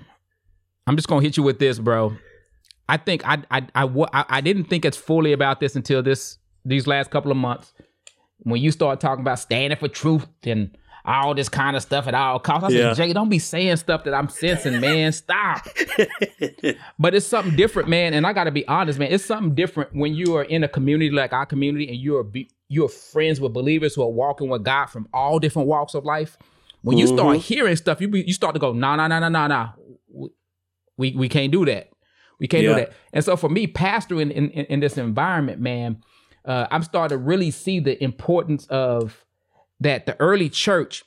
[0.88, 2.14] I'm just gonna hit you with this, bro.
[2.92, 6.38] I think I I I I, I didn't think it's fully about this until this
[6.66, 7.72] these last couple of months
[8.40, 12.14] when you start talking about standing for truth and all this kind of stuff at
[12.14, 12.66] all costs.
[12.66, 12.94] I Yeah.
[12.94, 15.14] said, Jay, don't be saying stuff that I'm sensing, man.
[15.14, 15.66] Stop.
[17.00, 18.14] but it's something different, man.
[18.14, 19.10] And I got to be honest, man.
[19.10, 22.50] It's something different when you are in a community like our community and you're be,
[22.68, 26.38] you're friends with believers who are walking with God from all different walks of life.
[26.82, 27.40] When you start mm-hmm.
[27.40, 29.70] hearing stuff, you be, you start to go, nah, nah, nah, nah, nah, nah.
[30.98, 31.91] We we can't do that.
[32.42, 32.70] We can't Yeah.
[32.70, 32.94] do that.
[33.14, 36.04] And so for me, pastoring in, in, in this environment, man,
[36.44, 39.24] uh, I'm starting to really see the importance of
[39.80, 41.04] that the early church,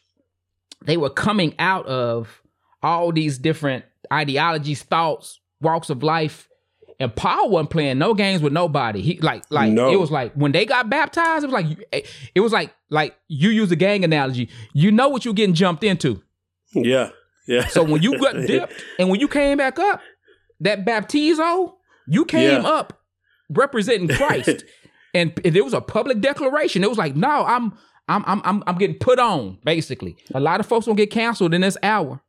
[0.85, 2.41] they were coming out of
[2.83, 6.49] all these different ideologies, thoughts, walks of life.
[7.01, 9.01] And Paul wasn't playing no games with nobody.
[9.03, 9.91] He like like No.
[9.93, 12.07] it was like when they got baptized, it was like
[12.37, 14.49] it was like like you use a gang analogy.
[14.73, 16.23] You know what you're getting jumped into.
[16.73, 17.11] Yeah,
[17.49, 17.67] yeah.
[17.67, 20.01] So when you got dipped and when you came back up,
[20.65, 21.75] that baptizo,
[22.07, 22.69] you came Yeah.
[22.69, 23.01] up
[23.49, 24.65] representing Christ.
[25.15, 26.83] and it was a public declaration.
[26.85, 27.73] It was like, no, I'm
[28.09, 30.17] I'm I'm I'm I'm getting put on, basically.
[30.35, 32.21] A lot of folks gonna get canceled in this hour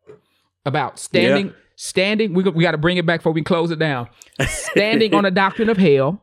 [0.66, 2.34] about standing, standing.
[2.34, 4.08] We, got- we got to bring it back before we close it down.
[4.48, 6.22] Standing on the doctrine of hell,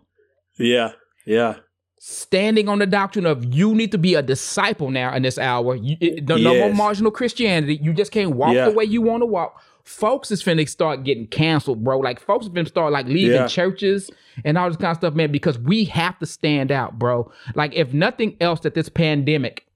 [0.58, 0.92] yeah,
[1.26, 1.56] yeah,
[1.98, 5.76] standing on the doctrine of you need to be a disciple now in this hour.
[5.76, 7.78] You, it, no, no more marginal Christianity.
[7.82, 8.66] You just can't walk Yeah.
[8.70, 9.60] the way you want to walk.
[9.84, 11.98] Folks is finna start getting canceled, bro.
[11.98, 13.46] Like folks is finna start like leaving Yeah.
[13.48, 14.10] churches
[14.44, 17.30] and all this kind of stuff, man, because we have to stand out, bro.
[17.54, 19.66] Like if nothing else that this pandemic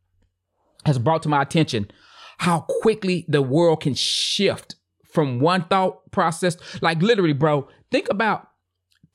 [0.84, 1.90] has brought to my attention,
[2.38, 6.56] how quickly the world can shift from one thought process.
[6.82, 8.48] Like literally, bro, think about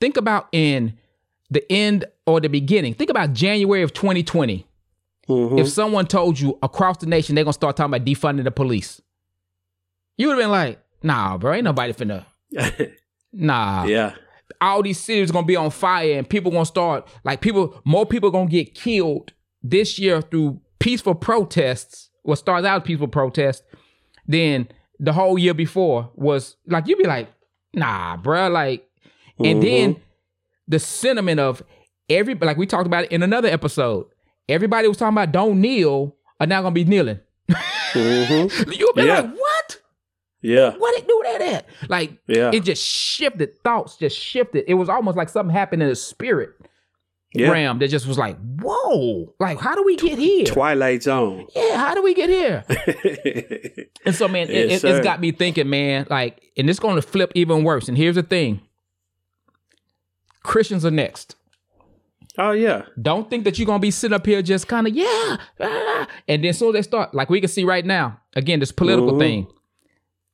[0.01, 0.97] think about in
[1.49, 2.93] the end or the beginning.
[2.95, 4.65] Think about January of 2020.
[5.29, 5.59] Mhm.
[5.59, 8.99] If someone told you across the nation they're gonna start talking about defunding the police,
[10.17, 12.25] you would have been like, nah, bro, ain't nobody finna.
[13.33, 13.85] Nah.
[13.85, 14.15] yeah,
[14.59, 18.29] All these cities gonna be on fire and people gonna start like people more people
[18.29, 19.31] gonna get killed
[19.63, 23.63] this year through peaceful protests, what starts out as peaceful protest,
[24.27, 24.67] than
[24.99, 27.29] the whole year before was like you'd be like,
[27.73, 28.85] nah, bro, like
[29.39, 29.95] and then
[30.67, 31.63] the sentiment of
[32.09, 34.07] every like we talked about it in another episode.
[34.49, 37.21] Everybody was talking about don't kneel are now gonna be kneeling.
[37.93, 38.77] Mhm.
[38.77, 39.21] You'll be Yeah.
[39.21, 39.50] like, what?
[40.41, 41.65] Yeah, What it do that at?
[41.89, 43.61] Like yeah, it just shifted.
[43.63, 44.65] Thoughts just shifted.
[44.67, 46.49] It was almost like something happened in the spirit
[47.33, 47.49] yeah.
[47.49, 50.45] realm that just was like, whoa, like how do we get here?
[50.45, 51.47] Twilight Zone.
[51.55, 52.65] yeah, how do we get here?
[54.03, 55.03] And so, man, it, Yes, it, it's sir.
[55.03, 57.87] got me thinking, man, like, and it's going to flip even worse.
[57.87, 58.61] And here's the thing
[60.43, 61.35] Christians are next.
[62.39, 65.37] oh yeah, Don't think that you're gonna be sitting up here just kind of yeah,
[65.59, 69.13] ah, and then so they start like we can see right now again this political
[69.13, 69.19] Mhm.
[69.19, 69.47] thing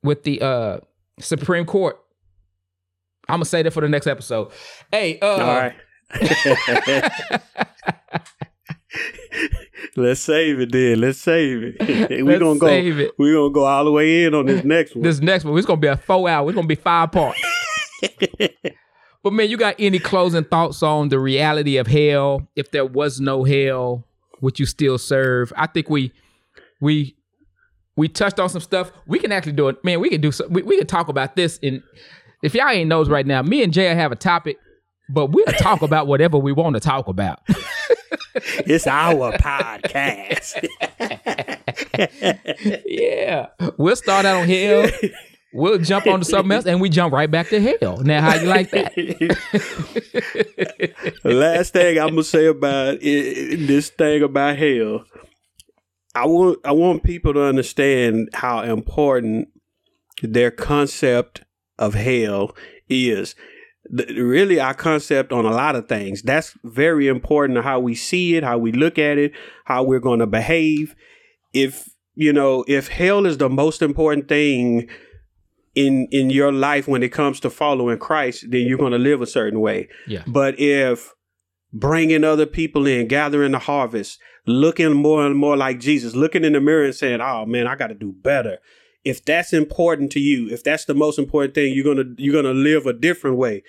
[0.08, 0.80] with the uh
[1.20, 1.98] Supreme Court.
[3.30, 4.52] I'm gonna say that for the next episode.
[4.92, 5.74] Hey, uh, all right.
[9.96, 11.02] Let's save it then.
[11.02, 11.76] Let's save it.
[12.24, 12.68] We're Let's gonna go.
[12.68, 13.12] save it.
[13.18, 15.04] We're gonna go all the way in on this next one.
[15.04, 16.50] this next one it's gonna be a four hour.
[16.50, 17.40] It's gonna be five parts.
[19.24, 22.48] but man, you got any closing thoughts on the reality of hell?
[22.56, 24.06] If there was no hell,
[24.40, 25.52] would you still serve?
[25.58, 26.12] I think we
[26.80, 27.17] we
[27.98, 28.92] we touched on some stuff.
[29.08, 30.00] We can actually do it, man.
[30.00, 31.60] We can do some, we, we can talk about this.
[31.62, 31.84] And
[32.42, 34.58] if y'all ain't knows right now, me and Jay have a topic,
[35.10, 37.42] but we'll talk about whatever we want to talk about.
[38.36, 40.68] it's our podcast.
[42.86, 44.90] yeah, we'll start out on hell.
[45.54, 47.98] We'll jump onto something else, and we jump right back to hell.
[48.04, 48.94] Now, how you like that?
[51.24, 55.06] Last thing I'm gonna say about it, this thing about hell
[56.18, 59.50] I want I want people to understand how important
[60.22, 61.44] their concept
[61.78, 62.56] of hell
[62.90, 63.36] is.
[63.90, 66.22] The, really, our concept on a lot of things.
[66.22, 69.32] That's very important to how we see it, how we look at it,
[69.66, 70.96] how we're going to behave.
[71.54, 74.90] If you know, if hell is the most important thing
[75.76, 79.22] in in your life when it comes to following Christ, then you're going to live
[79.22, 79.88] a certain way.
[80.08, 80.24] Yeah.
[80.26, 81.14] But if
[81.72, 86.54] bringing other people in, gathering the harvest, looking more and more like Jesus, looking in
[86.54, 88.58] the mirror and saying, "Oh man, I got to do better."
[89.04, 92.54] If that's important to you, if that's the most important thing, you're gonna you're gonna
[92.54, 93.64] live a different way.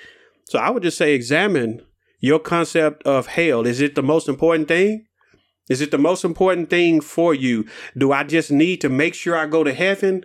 [0.45, 1.83] So I would just say, examine
[2.21, 3.67] your concept of hell.
[3.67, 5.07] Is it the most important thing?
[5.69, 7.67] Is it the most important thing for you?
[7.97, 10.25] Do I just need to make sure I go to heaven?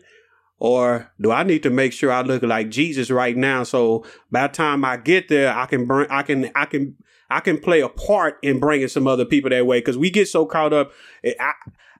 [0.59, 3.63] Or do I need to make sure I look like Jesus right now?
[3.63, 6.95] So by the time I get there, I can bring, I can, I can
[7.33, 10.27] I can play a part in bringing some other people that way because we get
[10.27, 10.91] so caught up.
[11.25, 11.53] I,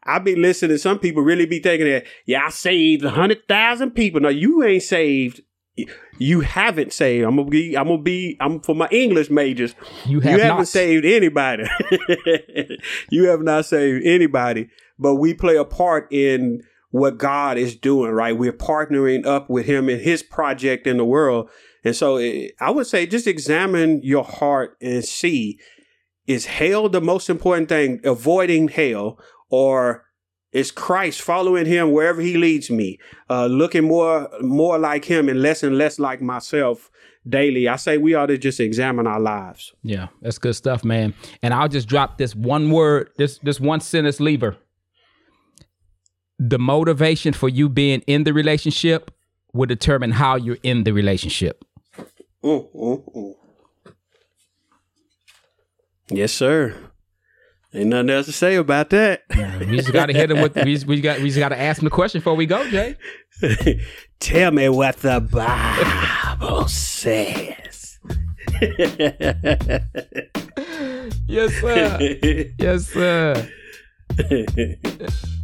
[0.04, 0.78] I be listening.
[0.78, 4.22] Some people really be thinking that, yeah, I saved a hundred thousand people.
[4.22, 5.42] No, you ain't saved.
[6.20, 7.26] You haven't saved.
[7.26, 7.76] I'm gonna be.
[7.76, 8.38] I'm gonna be.
[8.40, 9.74] I'm for my English majors.
[10.06, 10.68] You, have you haven't not.
[10.68, 11.64] saved anybody.
[13.10, 14.70] you have not saved anybody.
[15.00, 16.62] But we play a part in
[16.92, 18.12] what God is doing.
[18.12, 18.38] Right?
[18.38, 21.50] We're partnering up with Him in His project in the world.
[21.84, 25.60] And so it, I would say just examine your heart and see
[26.26, 29.20] is hell the most important thing, avoiding hell,
[29.50, 30.06] or
[30.54, 35.42] is Christ following him wherever he leads me, uh, looking more more like him and
[35.42, 36.90] less and less like myself
[37.28, 37.68] daily?
[37.68, 39.74] I say we ought to just examine our lives.
[39.82, 41.14] Yeah, that's good stuff, man.
[41.42, 44.56] And I'll just drop this one word, this this one sentence lever.
[46.40, 49.12] The motivation for you being in the relationship
[49.54, 51.64] will determine how you're in the relationship.
[52.44, 53.34] Mm, mm, mm.
[56.10, 56.76] Yes, sir.
[57.74, 59.24] Ain't nothing else to say about that.
[59.36, 60.56] Yeah, we just got to hit him with.
[60.56, 61.20] We just, we got.
[61.20, 62.98] We just got to ask him the question before we go, Jay.
[64.20, 67.98] Tell me what the Bible says.
[71.28, 72.00] yes, sir.
[72.60, 73.50] Yes, sir.